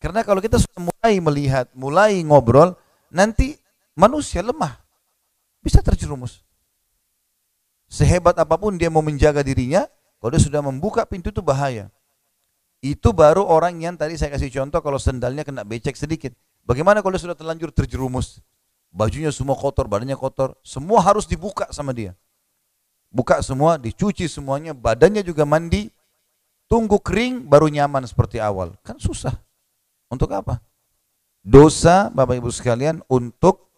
[0.00, 2.76] Karena kalau kita sudah mulai melihat, mulai ngobrol,
[3.12, 3.56] nanti
[3.96, 4.76] manusia lemah,
[5.60, 6.44] bisa terjerumus.
[7.86, 9.86] Sehebat apa pun dia mau menjaga dirinya,
[10.18, 11.92] kalau dia sudah membuka pintu itu bahaya.
[12.82, 16.34] Itu baru orang yang tadi saya kasih contoh kalau sendalnya kena becek sedikit.
[16.66, 18.42] Bagaimana kalau dia sudah terlanjur terjerumus?
[18.90, 22.16] Bajunya semua kotor, badannya kotor, semua harus dibuka sama dia.
[23.16, 25.88] Buka semua, dicuci semuanya, badannya juga mandi,
[26.68, 28.76] tunggu kering baru nyaman seperti awal.
[28.84, 29.32] Kan susah.
[30.12, 30.60] Untuk apa?
[31.40, 33.72] Dosa Bapak Ibu sekalian untuk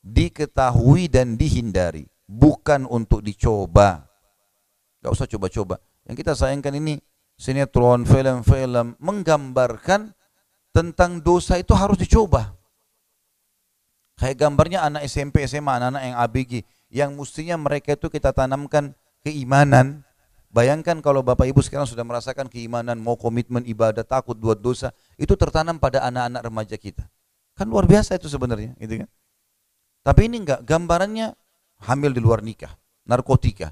[0.00, 4.06] diketahui dan dihindari bukan untuk dicoba.
[5.04, 5.76] Gak usah coba-coba.
[6.08, 7.02] Yang kita sayangkan ini
[7.36, 10.14] sinetron, film-film menggambarkan
[10.70, 12.54] tentang dosa itu harus dicoba.
[14.16, 16.52] Kayak gambarnya anak SMP, SMA, anak-anak yang ABG,
[16.90, 20.02] yang mestinya mereka itu kita tanamkan keimanan.
[20.50, 25.38] Bayangkan kalau Bapak Ibu sekarang sudah merasakan keimanan, mau komitmen ibadah, takut buat dosa, itu
[25.38, 27.06] tertanam pada anak-anak remaja kita.
[27.54, 29.08] Kan luar biasa itu sebenarnya, gitu kan?
[30.02, 31.38] Tapi ini enggak, gambarannya
[31.86, 32.74] hamil di luar nikah,
[33.06, 33.70] narkotika,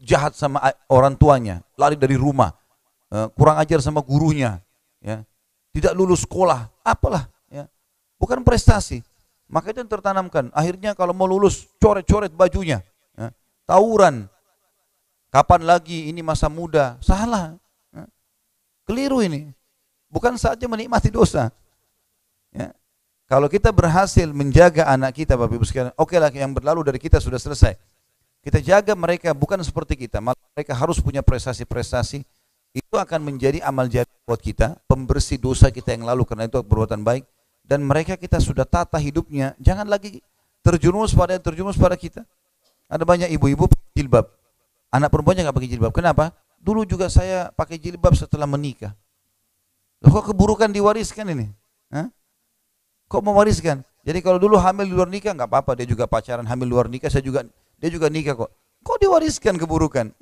[0.00, 2.48] jahat sama orang tuanya, lari dari rumah,
[3.12, 4.64] eh, kurang ajar sama gurunya,
[5.04, 5.20] ya,
[5.76, 7.68] tidak lulus sekolah, apalah, ya,
[8.16, 9.04] bukan prestasi.
[9.48, 10.52] Maka itu yang tertanamkan.
[10.52, 12.84] Akhirnya kalau mau lulus, coret-coret bajunya,
[13.16, 13.32] ya,
[13.64, 14.28] tawuran.
[15.28, 16.96] Kapan lagi ini masa muda?
[17.04, 17.56] Salah,
[17.92, 18.04] ya.
[18.88, 19.52] keliru ini.
[20.08, 21.52] Bukan saja menikmati dosa.
[22.52, 22.72] Ya.
[23.28, 26.96] Kalau kita berhasil menjaga anak kita Bapak Ibu sekalian, oke okay lah yang berlalu dari
[26.96, 27.76] kita sudah selesai.
[28.40, 32.24] Kita jaga mereka bukan seperti kita, malah mereka harus punya prestasi-prestasi.
[32.72, 37.04] Itu akan menjadi amal jari buat kita, pembersih dosa kita yang lalu karena itu perbuatan
[37.04, 37.28] baik.
[37.68, 40.24] Dan mereka kita sudah tata hidupnya, jangan lagi
[40.64, 42.24] terjerumus pada terjerumus pada kita.
[42.88, 44.24] Ada banyak ibu-ibu jilbab,
[44.88, 45.92] anak perempuannya nggak pakai jilbab.
[45.92, 46.32] Kenapa?
[46.56, 48.96] Dulu juga saya pakai jilbab setelah menikah.
[50.00, 51.52] Loh, kok keburukan diwariskan ini?
[51.92, 52.08] Hah?
[53.12, 53.84] Kok mewariskan?
[54.00, 57.12] Jadi kalau dulu hamil di luar nikah nggak apa-apa, dia juga pacaran hamil luar nikah,
[57.12, 57.44] saya juga
[57.76, 58.48] dia juga nikah kok.
[58.80, 60.16] Kok diwariskan keburukan?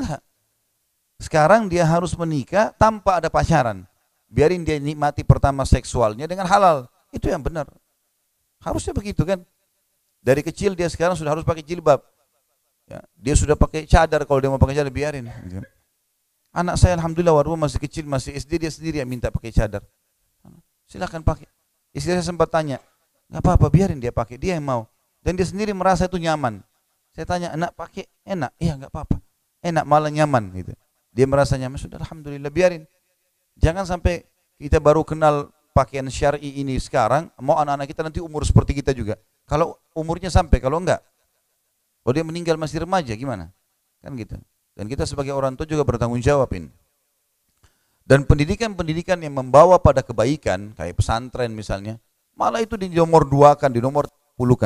[1.23, 3.87] Sekarang dia harus menikah tanpa ada pacaran.
[4.27, 6.91] Biarin dia nikmati pertama seksualnya dengan halal.
[7.17, 7.65] Itu yang benar.
[8.61, 9.41] Harusnya begitu kan?
[10.21, 12.05] Dari kecil dia sekarang sudah harus pakai jilbab.
[12.87, 15.27] Ya, dia sudah pakai cadar kalau dia mau pakai cadar biarin.
[16.53, 19.81] Anak saya alhamdulillah waru masih kecil masih SD dia sendiri yang minta pakai cadar.
[20.85, 21.49] Silahkan pakai.
[21.97, 22.79] Istri saya sempat tanya,
[23.33, 24.87] nggak apa-apa biarin dia pakai, dia yang mau.
[25.25, 26.63] Dan dia sendiri merasa itu nyaman.
[27.11, 28.07] Saya tanya, enak pakai?
[28.23, 28.55] Enak.
[28.61, 29.19] Iya nggak apa-apa.
[29.65, 30.73] Enak malah nyaman gitu.
[31.11, 32.87] Dia merasa nyaman, sudah alhamdulillah biarin.
[33.59, 34.23] Jangan sampai
[34.61, 39.21] kita baru kenal pakaian syar'i ini sekarang, mau anak-anak kita nanti umur seperti kita juga.
[39.45, 41.05] Kalau umurnya sampai, kalau enggak,
[42.01, 43.53] kalau dia meninggal masih remaja gimana?
[44.01, 44.41] Kan gitu.
[44.73, 46.73] Dan kita sebagai orang tua juga bertanggung jawab ini.
[48.07, 52.01] Dan pendidikan-pendidikan yang membawa pada kebaikan, kayak pesantren misalnya,
[52.33, 54.09] malah itu di nomor dua kan, di nomor
[54.39, 54.57] puluh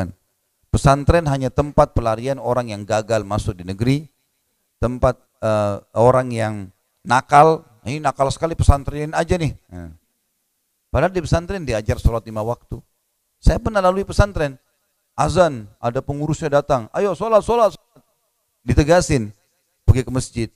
[0.70, 4.06] Pesantren hanya tempat pelarian orang yang gagal masuk di negeri,
[4.78, 6.54] tempat uh, orang yang
[7.02, 9.50] nakal, ini nakal sekali pesantren aja nih.
[9.66, 9.99] Nah.
[10.90, 12.82] Padahal di pesantren diajar sholat lima waktu.
[13.38, 14.58] Saya pernah lalui pesantren,
[15.14, 18.02] azan, ada pengurusnya datang, ayo sholat, sholat, sholat.
[18.66, 19.32] Ditegasin,
[19.86, 20.48] pergi ke masjid.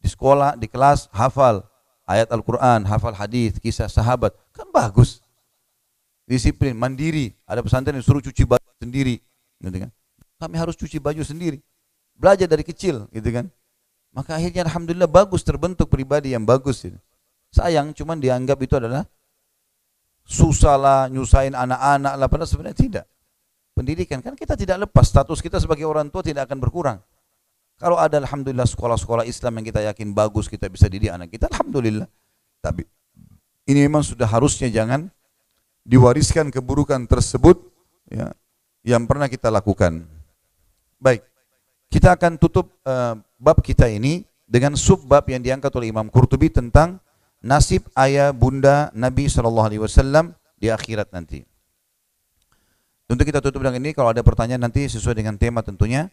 [0.00, 1.64] Di sekolah, di kelas, hafal
[2.10, 5.24] ayat Al-Quran, hafal hadis, kisah sahabat, kan bagus.
[6.26, 7.34] Disiplin, mandiri.
[7.46, 9.18] Ada pesantren yang suruh cuci baju sendiri,
[9.58, 9.90] gitu kan?
[10.38, 11.58] Kami harus cuci baju sendiri.
[12.14, 13.50] Belajar dari kecil, gitu kan?
[14.10, 16.82] Maka akhirnya alhamdulillah bagus terbentuk pribadi yang bagus.
[16.82, 16.98] Gitu.
[17.54, 19.06] Sayang, cuman dianggap itu adalah
[20.30, 23.04] susah lah, nyusahin anak-anak lah, padahal sebenarnya tidak.
[23.74, 26.98] Pendidikan kan kita tidak lepas, status kita sebagai orang tua tidak akan berkurang.
[27.80, 32.06] Kalau ada alhamdulillah sekolah-sekolah Islam yang kita yakin bagus kita bisa didik anak kita, alhamdulillah.
[32.60, 32.84] Tapi
[33.66, 35.08] ini memang sudah harusnya jangan
[35.82, 37.56] diwariskan keburukan tersebut
[38.06, 38.30] ya
[38.86, 40.04] yang pernah kita lakukan.
[41.00, 41.24] Baik.
[41.90, 46.52] Kita akan tutup uh, bab kita ini dengan sub bab yang diangkat oleh Imam Qurtubi
[46.52, 47.02] tentang
[47.40, 51.44] nasib ayah bunda Nabi wasallam di akhirat nanti.
[53.10, 56.06] Tentu kita tutup dengan ini kalau ada pertanyaan nanti sesuai dengan tema tentunya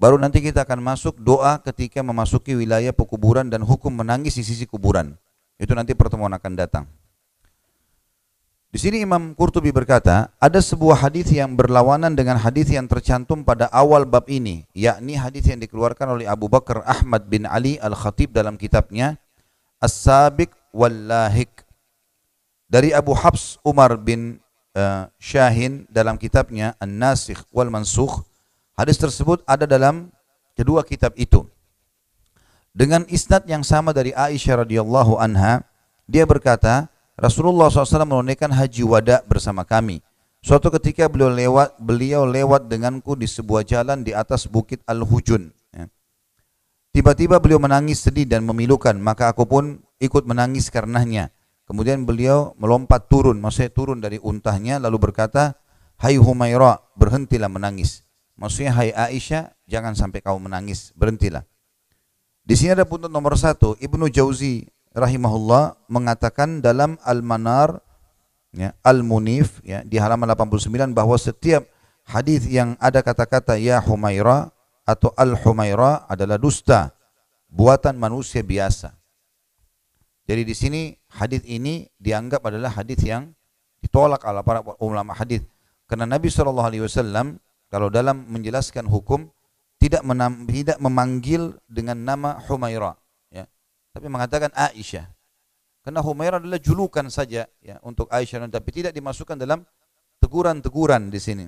[0.00, 4.64] Baru nanti kita akan masuk doa ketika memasuki wilayah pekuburan dan hukum menangis di sisi
[4.64, 5.12] kuburan.
[5.60, 6.88] Itu nanti pertemuan akan datang.
[8.72, 13.68] Di sini Imam Qurtubi berkata, ada sebuah hadis yang berlawanan dengan hadis yang tercantum pada
[13.68, 18.56] awal bab ini, yakni hadis yang dikeluarkan oleh Abu Bakar Ahmad bin Ali Al-Khatib dalam
[18.56, 19.20] kitabnya
[19.84, 21.50] As-Sabiq wal Lahik.
[22.70, 24.38] Dari Abu Habs Umar bin
[24.78, 28.22] uh, Syahin dalam kitabnya An-Nasikh wal Mansukh
[28.80, 30.08] Hadis tersebut ada dalam
[30.56, 31.44] kedua kitab itu.
[32.72, 35.68] Dengan isnad yang sama dari Aisyah radhiyallahu anha,
[36.08, 40.00] dia berkata, Rasulullah SAW menunaikan haji wada bersama kami.
[40.40, 45.52] Suatu ketika beliau lewat, beliau lewat denganku di sebuah jalan di atas bukit Al-Hujun.
[45.76, 45.84] Ya.
[46.96, 51.30] Tiba-tiba beliau menangis sedih dan memilukan, maka aku pun ikut menangis karenanya.
[51.68, 55.54] Kemudian beliau melompat turun, maksudnya turun dari untahnya lalu berkata,
[56.00, 58.02] Hai Humaira, berhentilah menangis.
[58.34, 61.44] Maksudnya, Hai Aisyah, jangan sampai kau menangis, berhentilah.
[62.42, 67.78] Di sini ada punto nomor satu, Ibnu Jauzi rahimahullah mengatakan dalam Al-Manar
[68.50, 71.68] ya, Al-Munif ya, di halaman 89 bahwa setiap
[72.02, 74.50] hadis yang ada kata-kata ya Humaira
[74.82, 76.90] atau Al-Humaira adalah dusta
[77.46, 78.99] buatan manusia biasa.
[80.30, 80.80] Jadi di sini
[81.18, 83.34] hadis ini dianggap adalah hadis yang
[83.82, 85.42] ditolak oleh para ulama hadis
[85.90, 89.26] karena Nabi Shallallahu alaihi wasallam kalau dalam menjelaskan hukum
[89.82, 92.94] tidak menam, tidak memanggil dengan nama Humaira
[93.90, 95.06] tapi mengatakan Aisyah.
[95.80, 99.64] Karena Humairah adalah julukan saja ya untuk Aisyah tapi tidak dimasukkan dalam
[100.20, 101.46] teguran-teguran di sini.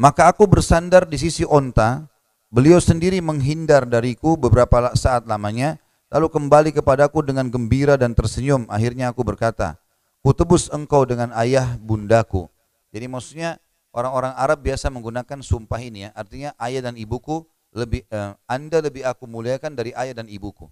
[0.00, 2.08] Maka aku bersandar di sisi onta,
[2.48, 5.76] beliau sendiri menghindar dariku beberapa saat lamanya,
[6.10, 8.66] lalu kembali kepadaku dengan gembira dan tersenyum.
[8.66, 9.78] Akhirnya aku berkata,
[10.20, 12.50] kutebus engkau dengan ayah bundaku.
[12.90, 13.62] Jadi maksudnya
[13.94, 19.06] orang-orang Arab biasa menggunakan sumpah ini ya, artinya ayah dan ibuku lebih uh, Anda lebih
[19.06, 20.66] aku muliakan dari ayah dan ibuku.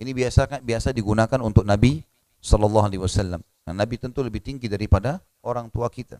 [0.00, 2.00] Ini biasa biasa digunakan untuk Nabi
[2.40, 3.44] sallallahu alaihi wasallam.
[3.68, 6.16] Nah, Nabi tentu lebih tinggi daripada orang tua kita.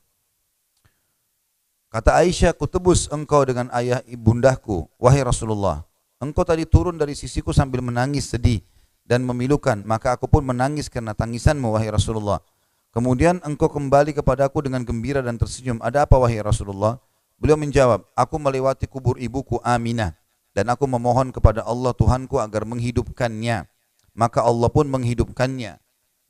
[1.88, 5.87] Kata Aisyah, kutebus engkau dengan ayah ibundaku, wahai Rasulullah.
[6.18, 8.58] Engkau tadi turun dari sisiku sambil menangis sedih
[9.06, 12.42] dan memilukan, maka aku pun menangis karena tangisanmu, wahai Rasulullah.
[12.90, 15.78] Kemudian engkau kembali kepadaku dengan gembira dan tersenyum.
[15.78, 16.98] Ada apa, wahai Rasulullah?
[17.38, 20.18] Beliau menjawab, aku melewati kubur ibuku Aminah
[20.58, 23.70] dan aku memohon kepada Allah Tuhanku agar menghidupkannya.
[24.18, 25.78] Maka Allah pun menghidupkannya.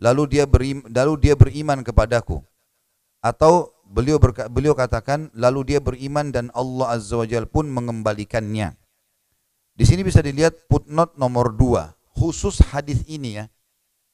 [0.04, 2.44] Lalu dia beriman, lalu dia beriman kepadaku.
[3.24, 4.20] Atau beliau
[4.52, 8.76] beliau katakan lalu dia beriman dan Allah Azza wa pun mengembalikannya.
[9.78, 13.46] Di sini bisa dilihat footnote nomor dua khusus hadis ini ya.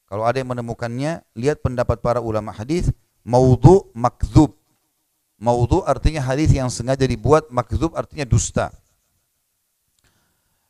[0.05, 2.93] Kalau ada yang menemukannya, lihat pendapat para ulama hadis
[3.25, 4.53] maudhu makdzub
[5.45, 8.71] Maudhu artinya hadis yang sengaja dibuat, makzub artinya dusta.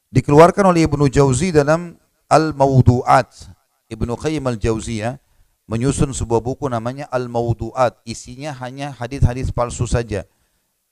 [0.09, 1.95] Dikeluarkan oleh Ibnu Jauzi dalam
[2.27, 3.55] Al-Mawdu'at.
[3.93, 5.21] Ibnu Qayyim Al-Jauziyah
[5.69, 8.03] menyusun sebuah buku namanya Al-Mawdu'at.
[8.09, 10.25] Isinya hanya hadis-hadis palsu saja.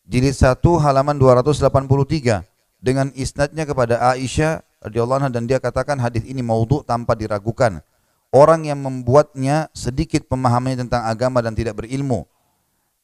[0.05, 2.51] Jilid 1 halaman 283
[2.82, 7.78] dengan isnadnya kepada Aisyah radhiyallahu anha dan dia katakan hadis ini maudhu tanpa diragukan.
[8.34, 12.26] Orang yang membuatnya sedikit pemahamannya tentang agama dan tidak berilmu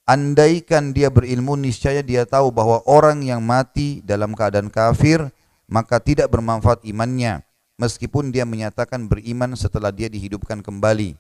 [0.09, 5.21] Andaikan dia berilmu, niscaya dia tahu bahwa orang yang mati dalam keadaan kafir,
[5.69, 7.45] maka tidak bermanfaat imannya.
[7.77, 11.13] Meskipun dia menyatakan beriman setelah dia dihidupkan kembali.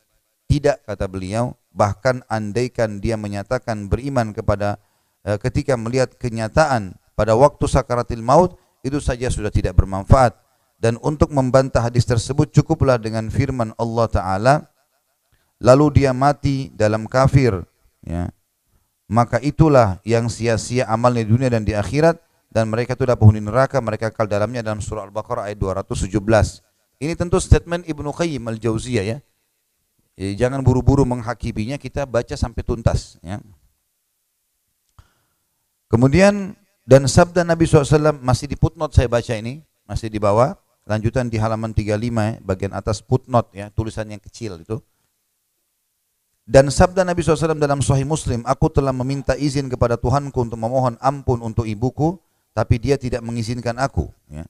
[0.48, 4.80] Tidak, kata beliau, bahkan andaikan dia menyatakan beriman kepada
[5.20, 8.54] eh, ketika melihat kenyataan pada waktu sakaratil maut,
[8.86, 10.38] itu saja sudah tidak bermanfaat.
[10.78, 14.54] Dan untuk membantah hadis tersebut cukuplah dengan firman Allah Ta'ala,
[15.58, 17.66] lalu dia mati dalam kafir,
[18.06, 18.30] ya,
[19.10, 22.22] maka itulah yang sia-sia amalnya di dunia dan di akhirat
[22.54, 26.12] dan mereka itu adalah penghuni neraka mereka kekal dalamnya dalam surah Al-Baqarah ayat 217
[26.98, 29.18] ini tentu statement Ibnu Qayyim Al-Jauziyah ya.
[30.18, 33.38] Jadi, jangan buru-buru menghakiminya kita baca sampai tuntas ya.
[35.88, 36.58] Kemudian
[36.88, 40.56] dan sabda Nabi SAW masih di footnote saya baca ini masih di bawah
[40.88, 44.80] lanjutan di halaman 35 ya, bagian atas footnote ya tulisan yang kecil itu
[46.48, 50.96] dan sabda Nabi SAW dalam Sahih Muslim, aku telah meminta izin kepada Tuhanku untuk memohon
[50.96, 52.16] ampun untuk ibuku,
[52.56, 54.08] tapi dia tidak mengizinkan aku.
[54.32, 54.48] Ya.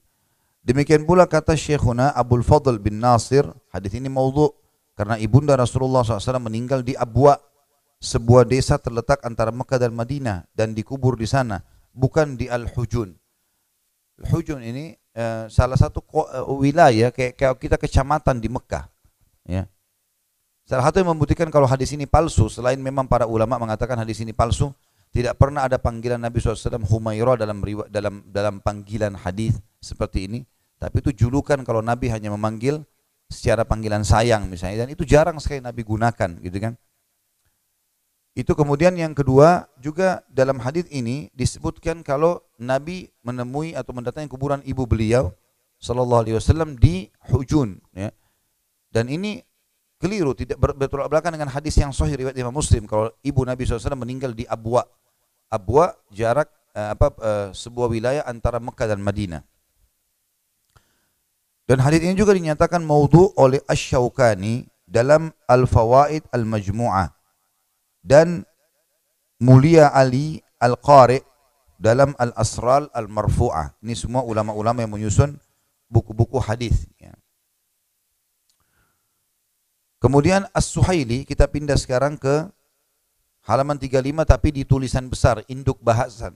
[0.63, 3.43] Demikian pula kata Syekhuna Abdul Fadl bin Nasir,
[3.75, 4.55] hadis ini maudhu
[4.95, 7.35] karena ibunda Rasulullah SAW meninggal di Abwa,
[7.99, 11.59] sebuah desa terletak antara Mekah dan Madinah dan dikubur di sana,
[11.93, 13.13] bukan di Al-Hujun.
[14.23, 18.85] Al-Hujun ini uh, salah satu uh, wilayah kayak, kayak kita kecamatan di Mekah.
[19.49, 19.65] Ya
[20.69, 24.37] Salah satu yang membuktikan kalau hadis ini palsu, selain memang para ulama mengatakan hadis ini
[24.37, 24.69] palsu,
[25.09, 27.57] tidak pernah ada panggilan Nabi SAW Humairah dalam
[27.89, 30.45] dalam dalam panggilan hadis seperti ini.
[30.77, 32.85] Tapi itu julukan kalau Nabi hanya memanggil
[33.25, 36.77] secara panggilan sayang misalnya, dan itu jarang sekali Nabi gunakan, gitu kan?
[38.37, 44.61] Itu kemudian yang kedua juga dalam hadis ini disebutkan kalau Nabi menemui atau mendatangi kuburan
[44.63, 45.33] ibu beliau
[45.79, 48.11] Sallallahu Alaihi Wasallam di Hujun, ya.
[48.91, 49.39] Dan ini
[49.99, 52.83] keliru tidak bertolak belakang dengan hadis yang sahih riwayat Imam Muslim.
[52.87, 54.81] Kalau ibu Nabi SAW meninggal di Abwa.
[55.49, 59.41] Abwa jarak uh, apa uh, sebuah wilayah antara Mekah dan Madinah.
[61.69, 67.18] Dan hadis ini juga dinyatakan maudhu oleh Asy-Syaukani dalam Al-Fawaid Al-Majmu'ah
[68.03, 68.47] dan
[69.39, 71.23] Mulia Ali Al-Qari
[71.79, 73.79] dalam Al-Asral Al-Marfu'ah.
[73.79, 75.39] Ini semua ulama-ulama yang menyusun
[75.87, 76.83] buku-buku hadis.
[76.99, 77.15] Ya.
[80.03, 82.51] Kemudian As-Suhaili kita pindah sekarang ke
[83.47, 86.35] halaman 35 tapi di tulisan besar induk bahasan.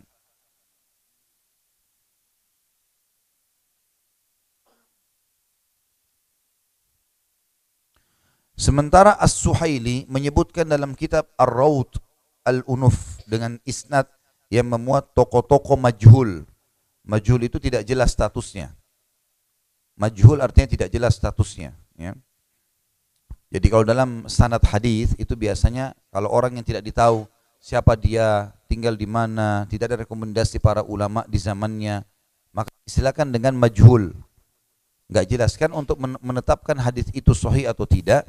[8.63, 11.99] Sementara As-Suhaili menyebutkan dalam kitab Ar-Rawd
[12.47, 14.07] Al-Unuf dengan isnad
[14.47, 16.47] yang memuat tokoh-tokoh majhul.
[17.03, 18.71] Majhul itu tidak jelas statusnya.
[19.99, 21.75] Majhul artinya tidak jelas statusnya.
[21.99, 22.15] Ya.
[23.51, 27.27] Jadi kalau dalam sanad hadis itu biasanya kalau orang yang tidak ditahu
[27.59, 31.99] siapa dia, tinggal di mana, tidak ada rekomendasi para ulama di zamannya,
[32.55, 34.15] maka silakan dengan majhul.
[35.11, 38.23] Enggak jelaskan untuk menetapkan hadis itu sahih atau tidak,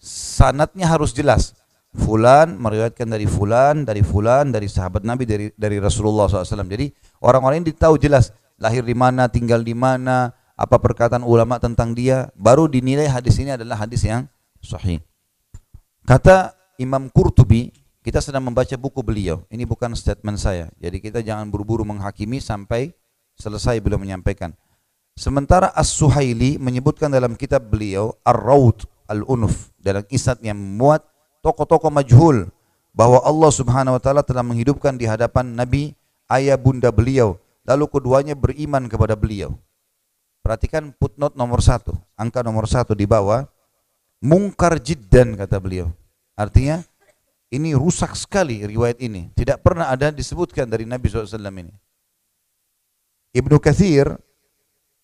[0.00, 1.54] sanatnya harus jelas.
[1.90, 6.64] Fulan meriwayatkan dari fulan, dari fulan, dari sahabat Nabi, dari dari Rasulullah SAW.
[6.70, 6.86] Jadi
[7.20, 12.30] orang-orang ini tahu jelas lahir di mana, tinggal di mana, apa perkataan ulama tentang dia,
[12.38, 14.30] baru dinilai hadis ini adalah hadis yang
[14.62, 15.02] sahih.
[16.06, 17.74] Kata Imam Qurtubi,
[18.06, 19.42] kita sedang membaca buku beliau.
[19.50, 20.70] Ini bukan statement saya.
[20.78, 22.92] Jadi kita jangan buru-buru menghakimi sampai
[23.34, 24.52] selesai beliau menyampaikan.
[25.18, 30.04] Sementara As-Suhaili menyebutkan dalam kitab beliau Ar-Rawd Al-Unuf dalam
[30.44, 31.02] yang memuat
[31.40, 32.52] tokoh-tokoh majhul
[32.92, 35.96] bahwa Allah Subhanahu wa taala telah menghidupkan di hadapan Nabi
[36.28, 39.56] ayah bunda beliau lalu keduanya beriman kepada beliau.
[40.40, 43.44] Perhatikan footnote nomor satu, angka nomor satu di bawah.
[44.20, 45.88] Mungkar jiddan kata beliau.
[46.36, 46.84] Artinya
[47.48, 49.32] ini rusak sekali riwayat ini.
[49.32, 51.72] Tidak pernah ada disebutkan dari Nabi SAW ini.
[53.32, 54.12] Ibnu Kathir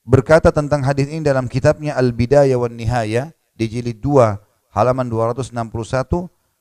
[0.05, 4.45] berkata tentang hadis ini dalam kitabnya Al-Bidayah wan Nihayah di jilid 2
[4.77, 5.57] halaman 261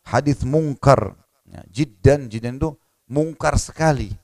[0.07, 1.19] hadis mungkar.
[1.43, 2.71] Ya, jiddan jiddan itu
[3.11, 4.15] mungkar sekali.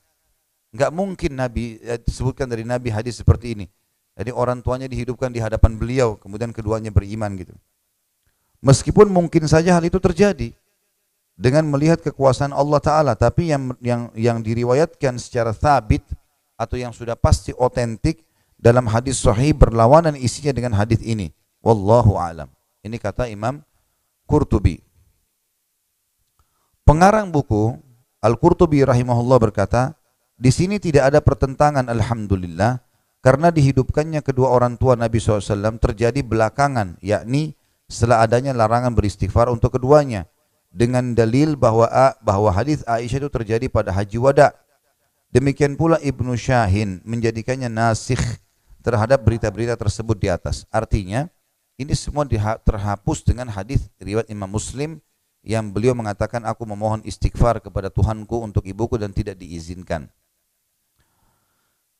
[0.71, 3.65] Nggak mungkin Nabi ya, disebutkan dari Nabi hadis seperti ini.
[4.15, 7.51] Jadi orang tuanya dihidupkan di hadapan beliau kemudian keduanya beriman gitu.
[8.63, 10.55] Meskipun mungkin saja hal itu terjadi
[11.35, 16.05] dengan melihat kekuasaan Allah Taala tapi yang yang yang diriwayatkan secara sabit
[16.55, 18.21] atau yang sudah pasti otentik
[18.61, 21.33] dalam hadis sahih berlawanan isinya dengan hadis ini.
[21.65, 22.47] Wallahu alam.
[22.85, 23.65] Ini kata Imam
[24.31, 24.79] Qurtubi.
[26.87, 27.75] Pengarang buku
[28.23, 29.91] Al-Qurtubi rahimahullah berkata,
[30.39, 32.79] di sini tidak ada pertentangan alhamdulillah
[33.19, 37.59] karena dihidupkannya kedua orang tua Nabi SAW terjadi belakangan yakni
[37.91, 40.25] setelah adanya larangan beristighfar untuk keduanya
[40.71, 41.91] dengan dalil bahwa
[42.23, 44.55] bahwa hadis Aisyah itu terjadi pada haji wada.
[45.31, 48.19] Demikian pula Ibnu Syahin menjadikannya nasikh
[48.85, 50.67] terhadap berita-berita tersebut di atas.
[50.73, 51.31] Artinya,
[51.81, 52.23] ini semua
[52.61, 55.01] terhapus dengan hadis riwayat Imam Muslim
[55.41, 60.05] yang beliau mengatakan aku memohon istighfar kepada Tuhanku untuk ibuku dan tidak diizinkan.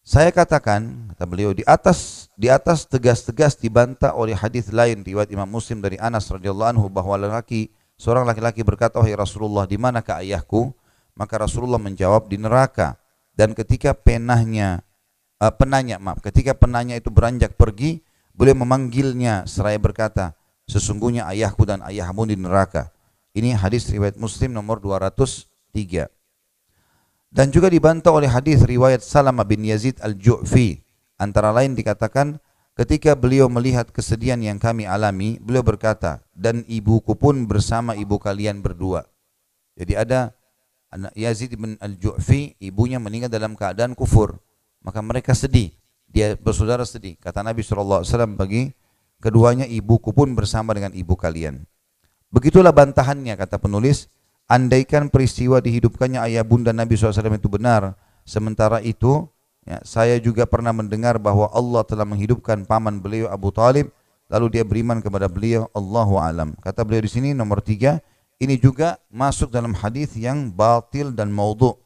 [0.02, 5.46] Saya katakan kata beliau di atas di atas tegas-tegas dibantah oleh hadis lain riwayat Imam
[5.46, 7.70] Muslim dari Anas radhiyallahu anhu bahwa lelaki
[8.02, 10.74] seorang laki-laki berkata wahai Rasulullah di manakah ayahku?
[11.14, 12.98] Maka Rasulullah menjawab di neraka.
[13.38, 14.82] Dan ketika penahnya
[15.42, 18.06] uh, penanya maaf ketika penanya itu beranjak pergi
[18.42, 20.34] Beliau memanggilnya seraya berkata,
[20.66, 22.90] sesungguhnya ayahku dan ayahmu di neraka.
[23.38, 26.10] Ini hadis riwayat Muslim nomor 203.
[27.30, 30.82] Dan juga dibantah oleh hadis riwayat Salamah bin Yazid al-Ju'fi.
[31.22, 32.42] Antara lain dikatakan,
[32.74, 38.66] ketika beliau melihat kesedihan yang kami alami, beliau berkata, dan ibuku pun bersama ibu kalian
[38.66, 39.06] berdua.
[39.78, 40.34] Jadi ada
[41.14, 44.42] Yazid bin al-Ju'fi, ibunya meninggal dalam keadaan kufur.
[44.82, 45.78] Maka mereka sedih
[46.12, 47.16] dia bersaudara sedih.
[47.18, 48.04] Kata Nabi SAW
[48.36, 48.76] bagi
[49.24, 51.64] keduanya ibuku pun bersama dengan ibu kalian.
[52.32, 54.12] Begitulah bantahannya kata penulis.
[54.52, 57.96] Andaikan peristiwa dihidupkannya ayah bunda Nabi SAW itu benar.
[58.28, 59.32] Sementara itu
[59.64, 63.88] ya, saya juga pernah mendengar bahwa Allah telah menghidupkan paman beliau Abu Talib.
[64.32, 66.56] Lalu dia beriman kepada beliau Allahu alam.
[66.60, 68.00] Kata beliau di sini nomor tiga.
[68.42, 71.78] Ini juga masuk dalam hadis yang batil dan maudhu.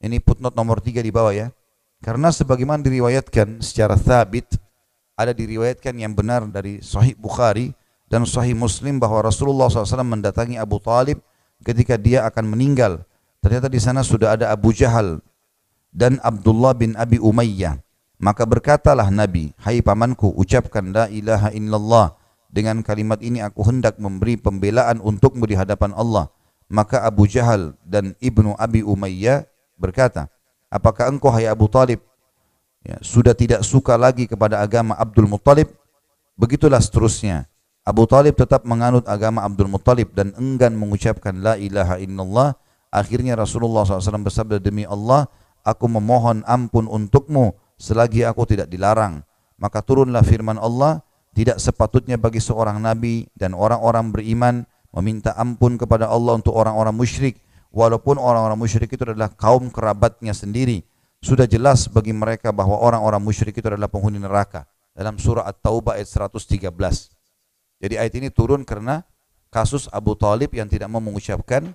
[0.00, 1.52] Ini footnote nomor tiga di bawah ya.
[2.00, 4.56] Karena sebagaimana diriwayatkan secara thabit,
[5.20, 7.76] ada diriwayatkan yang benar dari Sahih Bukhari
[8.08, 11.20] dan Sahih Muslim bahwa Rasulullah SAW mendatangi Abu Talib
[11.60, 13.04] ketika dia akan meninggal.
[13.44, 15.20] Ternyata di sana sudah ada Abu Jahal
[15.92, 17.76] dan Abdullah bin Abi Umayyah.
[18.20, 22.16] Maka berkatalah Nabi, Hai pamanku, ucapkan la ilaha illallah.
[22.50, 26.28] Dengan kalimat ini aku hendak memberi pembelaan untukmu di hadapan Allah.
[26.68, 29.48] Maka Abu Jahal dan Ibnu Abi Umayyah
[29.80, 30.28] berkata,
[30.70, 31.98] Apakah engkau hai Abu Talib
[32.86, 35.66] ya, sudah tidak suka lagi kepada agama Abdul Muttalib?
[36.38, 37.50] Begitulah seterusnya.
[37.82, 42.54] Abu Talib tetap menganut agama Abdul Muttalib dan enggan mengucapkan la ilaha illallah.
[42.94, 45.26] Akhirnya Rasulullah SAW bersabda demi Allah,
[45.66, 49.26] aku memohon ampun untukmu selagi aku tidak dilarang.
[49.58, 51.02] Maka turunlah firman Allah,
[51.34, 54.54] tidak sepatutnya bagi seorang nabi dan orang-orang beriman
[54.94, 60.82] meminta ampun kepada Allah untuk orang-orang musyrik walaupun orang-orang musyrik itu adalah kaum kerabatnya sendiri
[61.22, 64.66] sudah jelas bagi mereka bahwa orang-orang musyrik itu adalah penghuni neraka.
[64.90, 66.66] Dalam surah At-Taubah ayat 113
[67.80, 69.00] jadi ayat ini turun karena
[69.48, 71.72] kasus Abu Talib yang tidak mau mengucapkan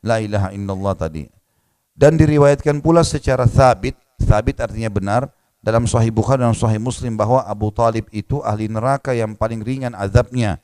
[0.00, 1.28] la ilaha illallah tadi.
[1.92, 5.22] Dan diriwayatkan pula secara thabit thabit artinya benar
[5.60, 9.92] dalam Sahih Bukhari dan Sahih Muslim bahwa Abu Talib itu ahli neraka yang paling ringan
[9.92, 10.62] azabnya.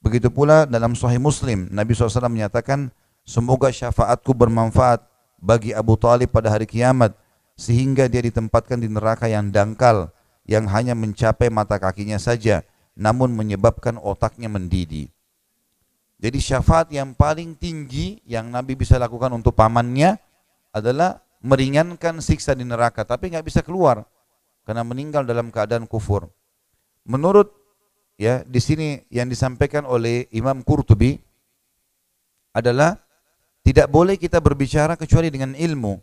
[0.00, 2.88] Begitu pula dalam Sahih Muslim, Nabi SAW menyatakan,
[3.24, 5.04] semoga syafaatku bermanfaat
[5.40, 7.16] bagi Abu Talib pada hari kiamat,
[7.56, 10.12] sehingga dia ditempatkan di neraka yang dangkal,
[10.48, 12.64] yang hanya mencapai mata kakinya saja,
[12.96, 15.08] namun menyebabkan otaknya mendidih.
[16.20, 20.20] Jadi syafaat yang paling tinggi yang Nabi bisa lakukan untuk pamannya
[20.68, 24.04] adalah meringankan siksa di neraka, tapi nggak bisa keluar
[24.68, 26.28] karena meninggal dalam keadaan kufur.
[27.08, 27.48] Menurut
[28.20, 31.16] ya di sini yang disampaikan oleh Imam Qurtubi
[32.52, 33.00] adalah
[33.66, 36.00] tidak boleh kita berbicara kecuali dengan ilmu.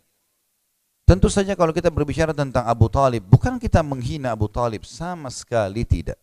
[1.08, 5.82] Tentu saja kalau kita berbicara tentang Abu Talib, bukan kita menghina Abu Talib, sama sekali
[5.88, 6.20] tidak.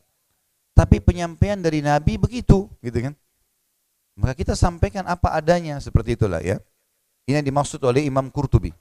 [0.78, 3.14] Tapi penyampaian dari Nabi begitu, gitu kan?
[4.16, 6.62] Maka kita sampaikan apa adanya seperti itulah ya.
[7.26, 8.72] Ini yang dimaksud oleh Imam Qurtubi.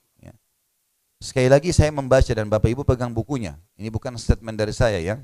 [1.25, 3.57] Sekali lagi saya membaca dan Bapak Ibu pegang bukunya.
[3.81, 5.17] Ini bukan statement dari saya ya.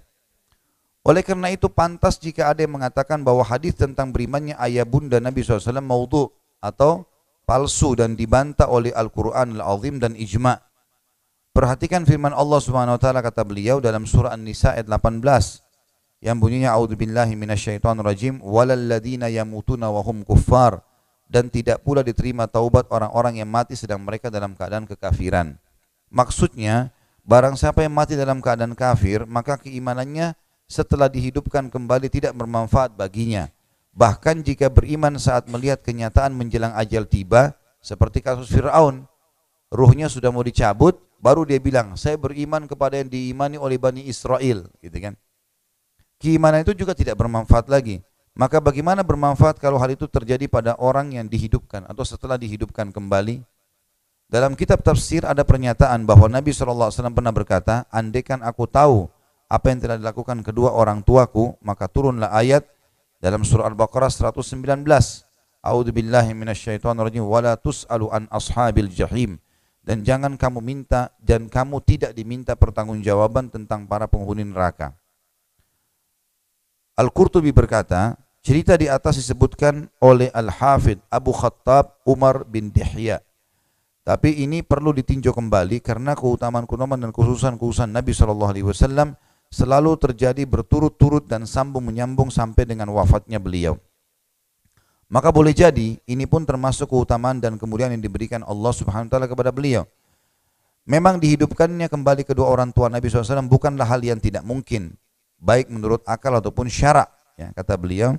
[1.05, 5.45] Oleh karena itu pantas jika ada yang mengatakan bahwa hadis tentang berimannya ayah bunda Nabi
[5.45, 7.05] SAW maudhu atau
[7.51, 10.55] palsu dan dibantah oleh Al-Quran Al-Azim dan ijma.
[11.51, 15.19] Perhatikan firman Allah Subhanahu wa taala kata beliau dalam surah An-Nisa ayat 18
[16.23, 20.79] yang bunyinya a'udzubillahi minasyaitonirrajim walalladzina yamutuna wa hum kuffar
[21.27, 25.59] dan tidak pula diterima taubat orang-orang yang mati sedang mereka dalam keadaan kekafiran.
[26.07, 26.95] Maksudnya,
[27.27, 30.39] barang siapa yang mati dalam keadaan kafir, maka keimanannya
[30.71, 33.51] setelah dihidupkan kembali tidak bermanfaat baginya.
[34.01, 37.53] Bahkan jika beriman saat melihat kenyataan menjelang ajal tiba,
[37.85, 39.05] seperti kasus Fir'aun,
[39.69, 44.73] ruhnya sudah mau dicabut, baru dia bilang, saya beriman kepada yang diimani oleh Bani Israel.
[44.81, 45.21] Gitu kan?
[46.17, 48.01] Keimanan itu juga tidak bermanfaat lagi.
[48.33, 53.45] Maka bagaimana bermanfaat kalau hal itu terjadi pada orang yang dihidupkan atau setelah dihidupkan kembali?
[54.33, 59.13] Dalam kitab tafsir ada pernyataan bahwa Nabi SAW pernah berkata, andaikan aku tahu
[59.45, 62.65] apa yang telah dilakukan kedua orang tuaku, maka turunlah ayat
[63.21, 64.57] dalam surah Al-Baqarah 119.
[65.61, 69.37] A'udzu billahi minasyaitonir rajim wala tus'alu an ashabil jahim.
[69.81, 74.97] Dan jangan kamu minta dan kamu tidak diminta pertanggungjawaban tentang para penghuni neraka.
[76.97, 83.21] Al-Qurtubi berkata, cerita di atas disebutkan oleh Al-Hafidh Abu Khattab Umar bin Dihya
[84.01, 88.11] tapi ini perlu ditinjau kembali karena keutamaan-keutamaan dan khususan-khususan Nabi
[88.65, 89.15] Wasallam
[89.51, 93.77] selalu terjadi berturut-turut dan sambung menyambung sampai dengan wafatnya beliau.
[95.11, 99.27] Maka boleh jadi ini pun termasuk keutamaan dan kemuliaan yang diberikan Allah Subhanahu wa taala
[99.27, 99.83] kepada beliau.
[100.87, 104.95] Memang dihidupkannya kembali kedua orang tua Nabi SAW bukanlah hal yang tidak mungkin,
[105.43, 107.11] baik menurut akal ataupun syarak.
[107.35, 108.15] Ya, kata beliau,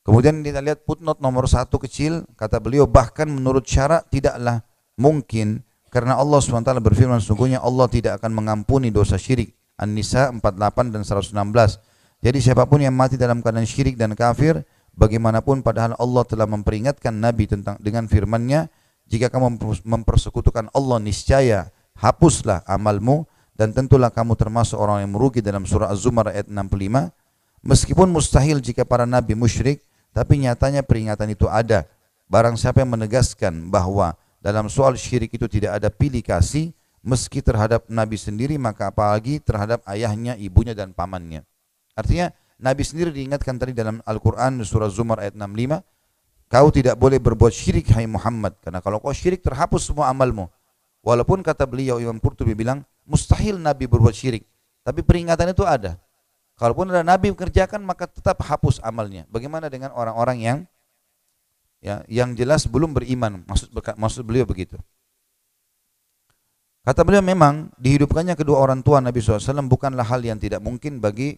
[0.00, 4.64] Kemudian kita lihat footnote nomor satu kecil, kata beliau bahkan menurut syarat tidaklah
[4.96, 5.60] mungkin
[5.90, 9.58] karena Allah SWT berfirman sungguhnya Allah tidak akan mengampuni dosa syirik.
[9.80, 11.34] An-Nisa 48 dan 116.
[12.20, 14.60] Jadi siapa pun yang mati dalam keadaan syirik dan kafir,
[14.92, 18.68] bagaimanapun padahal Allah telah memperingatkan Nabi tentang dengan firman-Nya,
[19.08, 23.26] jika kamu mempersekutukan Allah niscaya hapuslah amalmu
[23.56, 27.10] dan tentulah kamu termasuk orang yang merugi dalam surah Az-Zumar ayat 65.
[27.60, 29.84] Meskipun mustahil jika para nabi musyrik
[30.14, 31.84] tapi nyatanya peringatan itu ada.
[32.30, 36.72] Barang siapa yang menegaskan bahwa dalam soal syirik itu tidak ada pilih kasih,
[37.04, 41.44] meski terhadap Nabi sendiri, maka apalagi terhadap ayahnya, ibunya, dan pamannya.
[41.92, 45.80] Artinya, Nabi sendiri diingatkan tadi dalam Al-Quran surah Zumar ayat 65,
[46.48, 50.48] kau tidak boleh berbuat syirik hai Muhammad, karena kalau kau syirik terhapus semua amalmu.
[51.00, 54.44] Walaupun kata beliau Imam Qurtubi bilang, mustahil Nabi berbuat syirik,
[54.84, 55.96] tapi peringatan itu ada.
[56.60, 59.24] Kalaupun ada nabi mengerjakan maka tetap hapus amalnya.
[59.32, 60.58] Bagaimana dengan orang-orang yang
[61.80, 63.44] ya yang jelas belum beriman?
[63.44, 64.76] Maksud maksud beliau begitu.
[66.80, 71.36] Kata beliau memang dihidupkannya kedua orang tua Nabi SAW bukanlah hal yang tidak mungkin bagi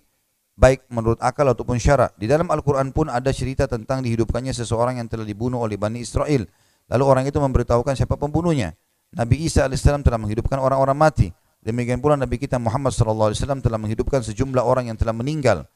[0.55, 2.15] baik menurut akal ataupun syara.
[2.15, 6.47] Di dalam Al-Quran pun ada cerita tentang dihidupkannya seseorang yang telah dibunuh oleh Bani Israel.
[6.87, 8.79] Lalu orang itu memberitahukan siapa pembunuhnya.
[9.13, 11.29] Nabi Isa AS telah menghidupkan orang-orang mati.
[11.63, 15.67] Demikian pula Nabi kita Muhammad SAW telah menghidupkan sejumlah orang yang telah meninggal.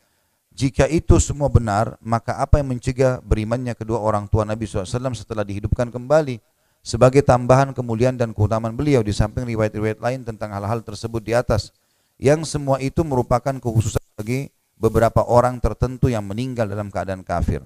[0.56, 5.44] Jika itu semua benar, maka apa yang mencegah berimannya kedua orang tua Nabi SAW setelah
[5.44, 6.40] dihidupkan kembali?
[6.80, 11.76] Sebagai tambahan kemuliaan dan keutamaan beliau di samping riwayat-riwayat lain tentang hal-hal tersebut di atas.
[12.16, 14.48] Yang semua itu merupakan kekhususan bagi
[14.80, 17.60] beberapa orang tertentu yang meninggal dalam keadaan kafir.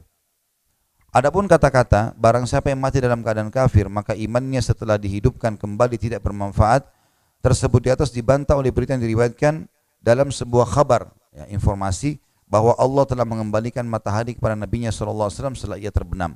[1.14, 6.26] Adapun kata-kata, barang siapa yang mati dalam keadaan kafir, maka imannya setelah dihidupkan kembali tidak
[6.26, 6.90] bermanfaat,
[7.38, 9.70] tersebut di atas dibantah oleh berita yang diriwayatkan
[10.02, 12.18] dalam sebuah kabar ya, informasi
[12.50, 16.34] bahwa Allah telah mengembalikan matahari kepada Nabi-Nya SAW setelah ia terbenam.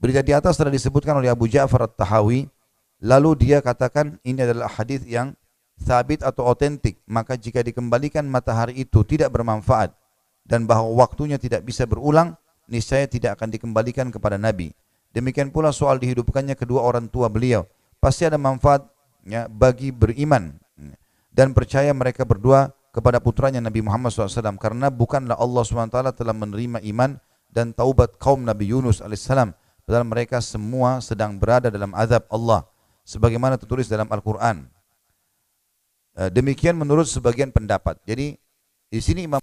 [0.00, 2.48] Berita di atas telah disebutkan oleh Abu Ja'far At-Tahawi,
[3.04, 5.36] lalu dia katakan ini adalah hadis yang
[5.76, 9.92] sabit atau otentik, maka jika dikembalikan matahari itu tidak bermanfaat
[10.48, 12.32] dan bahwa waktunya tidak bisa berulang,
[12.64, 14.72] niscaya tidak akan dikembalikan kepada Nabi.
[15.12, 17.68] Demikian pula soal dihidupkannya kedua orang tua beliau.
[18.00, 18.88] Pasti ada manfaat
[19.28, 20.56] ya, bagi beriman
[21.34, 26.82] dan percaya mereka berdua kepada putranya Nabi Muhammad SAW karena bukanlah Allah SWT telah menerima
[26.90, 27.14] iman
[27.46, 29.30] dan taubat kaum Nabi Yunus AS
[29.86, 32.66] padahal mereka semua sedang berada dalam azab Allah
[33.06, 34.66] sebagaimana tertulis dalam Al-Quran.
[36.18, 38.02] Eh, demikian menurut sebagian pendapat.
[38.02, 38.34] Jadi
[38.90, 39.38] di sini Imam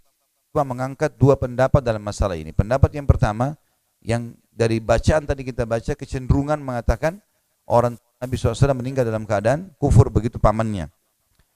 [0.56, 2.56] mengangkat dua pendapat dalam masalah ini.
[2.56, 3.56] Pendapat yang pertama
[4.00, 7.20] yang dari bacaan tadi kita baca kecenderungan mengatakan
[7.68, 10.88] orang Nabi SAW meninggal dalam keadaan kufur begitu pamannya.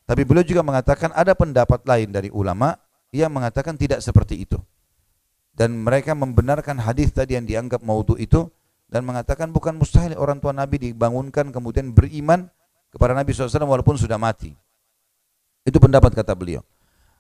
[0.09, 2.73] Tapi beliau juga mengatakan ada pendapat lain dari ulama
[3.13, 4.57] yang mengatakan tidak seperti itu.
[5.53, 8.49] Dan mereka membenarkan hadis tadi yang dianggap maudhu itu
[8.89, 12.49] dan mengatakan bukan mustahil orang tua Nabi dibangunkan kemudian beriman
[12.89, 14.57] kepada Nabi SAW walaupun sudah mati.
[15.61, 16.65] Itu pendapat kata beliau.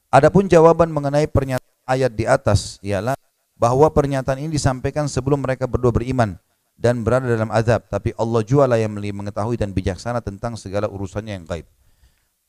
[0.09, 3.13] Adapun jawaban mengenai pernyataan ayat di atas ialah
[3.53, 6.41] bahwa pernyataan ini disampaikan sebelum mereka berdua beriman
[6.73, 11.45] dan berada dalam azab, tapi Allah jualah yang mengetahui dan bijaksana tentang segala urusannya yang
[11.45, 11.69] gaib.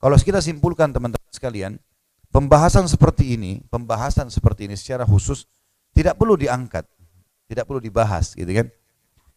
[0.01, 1.77] Kalau kita simpulkan teman-teman sekalian,
[2.33, 5.45] pembahasan seperti ini, pembahasan seperti ini secara khusus
[5.93, 6.89] tidak perlu diangkat,
[7.53, 8.73] tidak perlu dibahas, gitu kan?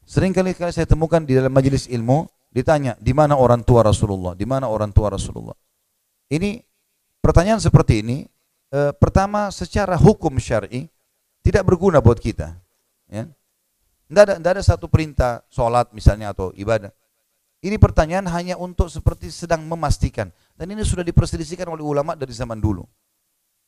[0.07, 4.47] Sering kali saya temukan di dalam majelis ilmu ditanya di mana orang tua Rasulullah, di
[4.47, 5.55] mana orang tua Rasulullah.
[6.31, 6.63] Ini
[7.19, 8.23] pertanyaan seperti ini,
[8.71, 10.87] e, pertama secara hukum syar'i
[11.43, 12.55] tidak berguna buat kita,
[13.11, 13.27] ya
[14.07, 16.93] tidak ada, ada satu perintah sholat misalnya atau ibadah.
[17.63, 20.27] Ini pertanyaan hanya untuk seperti sedang memastikan.
[20.59, 22.83] Dan ini sudah diperselisihkan oleh ulama dari zaman dulu.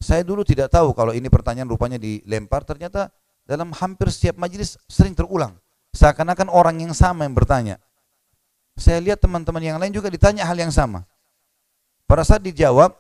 [0.04, 3.08] Saya dulu tidak tahu kalau ini pertanyaan rupanya dilempar, ternyata
[3.48, 5.56] dalam hampir setiap majelis sering terulang.
[5.96, 7.80] Seakan-akan orang yang sama yang bertanya.
[8.76, 11.08] Saya lihat teman-teman yang lain juga ditanya hal yang sama.
[12.04, 12.92] Pada saat dijawab,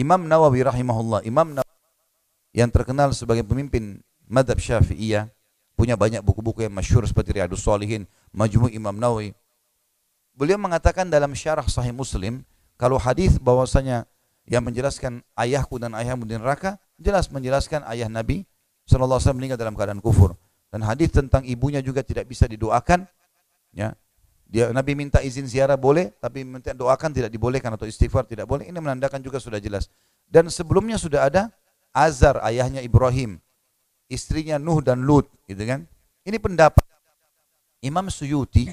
[0.00, 1.76] Imam Nawawi rahimahullah, Imam Nawawi
[2.56, 5.28] yang terkenal sebagai pemimpin madhab syafi'iyah,
[5.76, 9.36] punya banyak buku-buku yang masyhur seperti Riyadus Salihin, Majmu' Imam Nawawi.
[10.40, 12.40] Beliau mengatakan dalam syarah Sahih Muslim,
[12.80, 14.08] kalau hadis bahwasanya
[14.48, 18.48] yang menjelaskan ayahku dan ayahmu di neraka, jelas menjelaskan ayah Nabi
[18.88, 20.32] sallallahu alaihi meninggal dalam keadaan kufur.
[20.72, 23.04] Dan hadis tentang ibunya juga tidak bisa didoakan,
[23.76, 23.92] ya.
[24.48, 28.64] Dia Nabi minta izin ziarah boleh, tapi minta doakan tidak dibolehkan atau istighfar tidak boleh.
[28.64, 29.92] Ini menandakan juga sudah jelas.
[30.24, 31.52] Dan sebelumnya sudah ada
[31.92, 33.36] Azar ayahnya Ibrahim
[34.08, 35.84] istrinya Nuh dan Lut, gitu kan?
[36.24, 36.82] Ini pendapat
[37.84, 38.72] Imam Suyuti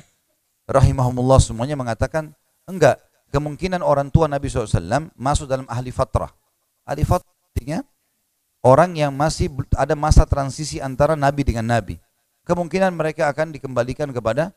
[0.68, 2.36] rahimahumullah semuanya mengatakan
[2.68, 3.00] enggak,
[3.32, 6.30] kemungkinan orang tua Nabi SAW masuk dalam ahli fatrah.
[6.84, 7.82] Ahli fatrah artinya
[8.62, 11.98] orang yang masih ada masa transisi antara Nabi dengan Nabi.
[12.48, 14.56] Kemungkinan mereka akan dikembalikan kepada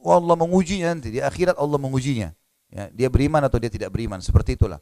[0.00, 2.32] Allah mengujinya nanti di akhirat Allah mengujinya.
[2.70, 4.78] Ya, dia beriman atau dia tidak beriman seperti itulah.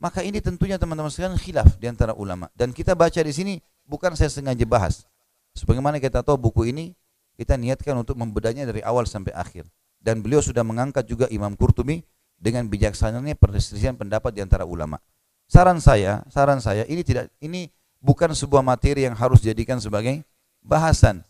[0.00, 3.54] Maka ini tentunya teman-teman sekalian khilaf di antara ulama dan kita baca di sini
[3.84, 5.04] bukan saya sengaja bahas.
[5.52, 6.96] Sebagaimana kita tahu buku ini
[7.40, 9.64] kita niatkan untuk membedanya dari awal sampai akhir.
[9.96, 12.04] Dan beliau sudah mengangkat juga Imam Qurtubi
[12.36, 15.00] dengan bijaksananya perselisihan pendapat di antara ulama.
[15.48, 20.20] Saran saya, saran saya ini tidak ini bukan sebuah materi yang harus dijadikan sebagai
[20.60, 21.24] bahasan.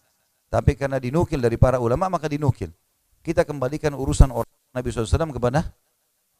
[0.50, 2.74] Tapi karena dinukil dari para ulama maka dinukil.
[3.22, 5.70] Kita kembalikan urusan orang Nabi SAW kepada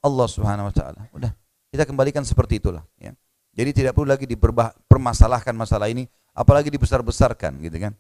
[0.03, 1.01] Allah Subhanahu Wa Taala.
[1.15, 1.31] Udah,
[1.71, 2.83] kita kembalikan seperti itulah.
[2.99, 3.15] Ya.
[3.55, 7.95] Jadi tidak perlu lagi dipermasalahkan masalah ini, apalagi dibesar-besarkan gitu kan.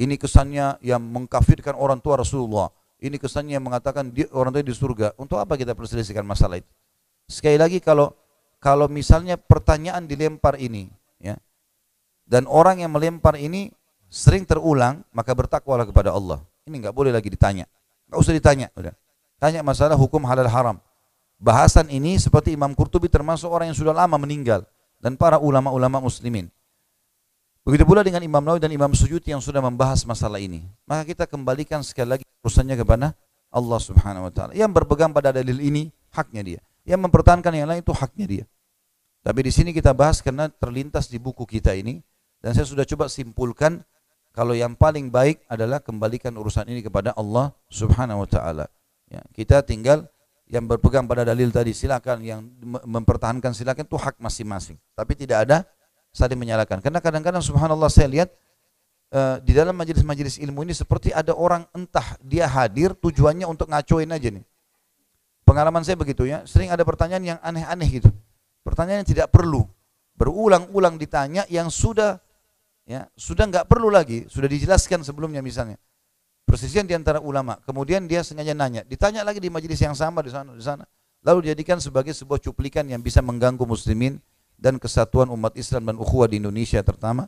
[0.00, 2.72] Ini kesannya yang mengkafirkan orang tua Rasulullah.
[3.02, 5.14] Ini kesannya yang mengatakan dia, orang tua di surga.
[5.18, 6.70] Untuk apa kita perselisihkan masalah itu?
[7.28, 8.14] Sekali lagi kalau
[8.62, 10.86] kalau misalnya pertanyaan dilempar ini,
[11.18, 11.34] ya,
[12.24, 13.74] dan orang yang melempar ini
[14.06, 16.40] sering terulang, maka bertakwalah kepada Allah.
[16.64, 17.66] Ini nggak boleh lagi ditanya.
[18.06, 18.66] Nggak usah ditanya.
[18.78, 18.94] Udah.
[19.42, 20.78] Tanya masalah hukum halal haram
[21.42, 24.62] bahasan ini seperti Imam Qurtubi termasuk orang yang sudah lama meninggal
[25.02, 26.46] dan para ulama-ulama muslimin.
[27.62, 30.66] Begitu pula dengan Imam Nawawi dan Imam Suyuti yang sudah membahas masalah ini.
[30.82, 33.14] Maka kita kembalikan sekali lagi urusannya kepada
[33.54, 34.50] Allah Subhanahu wa taala.
[34.50, 36.60] Yang berpegang pada dalil ini haknya dia.
[36.82, 38.44] Yang mempertahankan yang lain itu haknya dia.
[39.22, 42.02] Tapi di sini kita bahas karena terlintas di buku kita ini
[42.42, 43.86] dan saya sudah coba simpulkan
[44.34, 48.66] kalau yang paling baik adalah kembalikan urusan ini kepada Allah Subhanahu wa taala.
[49.06, 50.10] Ya, kita tinggal
[50.50, 52.40] yang berpegang pada dalil tadi silakan yang
[52.82, 54.74] mempertahankan silakan itu hak masing-masing.
[54.98, 55.58] Tapi tidak ada
[56.12, 56.78] saling menyalahkan.
[56.84, 58.28] Karena kadang-kadang subhanallah saya lihat
[59.10, 64.12] uh, di dalam majelis-majelis ilmu ini seperti ada orang entah dia hadir tujuannya untuk ngacoin
[64.12, 64.44] aja nih.
[65.42, 68.10] Pengalaman saya begitu ya, sering ada pertanyaan yang aneh-aneh gitu.
[68.62, 69.66] Pertanyaan yang tidak perlu.
[70.14, 72.22] Berulang-ulang ditanya yang sudah
[72.86, 75.80] ya sudah nggak perlu lagi, sudah dijelaskan sebelumnya misalnya
[76.52, 77.56] persisian di antara ulama.
[77.64, 80.84] Kemudian dia sengaja nanya, ditanya lagi di majelis yang sama di sana, di sana.
[81.24, 84.20] Lalu dijadikan sebagai sebuah cuplikan yang bisa mengganggu muslimin
[84.62, 87.26] dan kesatuan umat Islam dan ukhuwah di Indonesia terutama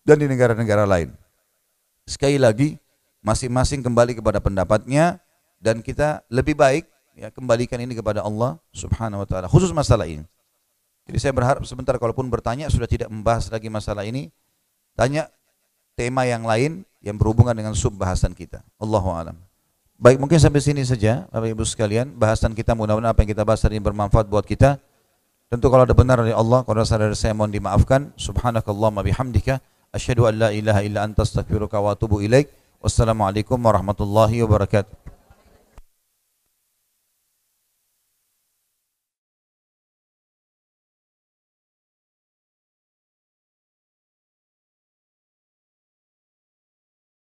[0.00, 1.12] dan di negara-negara lain.
[2.08, 2.80] Sekali lagi,
[3.20, 5.20] masing-masing kembali kepada pendapatnya
[5.60, 10.24] dan kita lebih baik ya kembalikan ini kepada Allah Subhanahu wa taala khusus masalah ini.
[11.04, 14.32] Jadi saya berharap sebentar kalaupun bertanya sudah tidak membahas lagi masalah ini,
[14.96, 15.28] tanya
[16.00, 18.64] tema yang lain yang berhubungan dengan sub bahasan kita.
[18.80, 19.36] Allahu alam.
[19.94, 23.60] Baik, mungkin sampai sini saja Bapak Ibu sekalian, bahasan kita mudah-mudahan apa yang kita bahas
[23.62, 24.80] hari ini bermanfaat buat kita.
[25.54, 28.10] Tentu kalau ada benar dari Allah, kalau ada dari saya mohon dimaafkan.
[28.18, 29.62] Subhanakallahumma bihamdika
[29.94, 32.50] asyhadu an la ilaha illa anta astaghfiruka wa atubu ilaik.
[32.82, 35.13] Wassalamualaikum warahmatullahi wabarakatuh.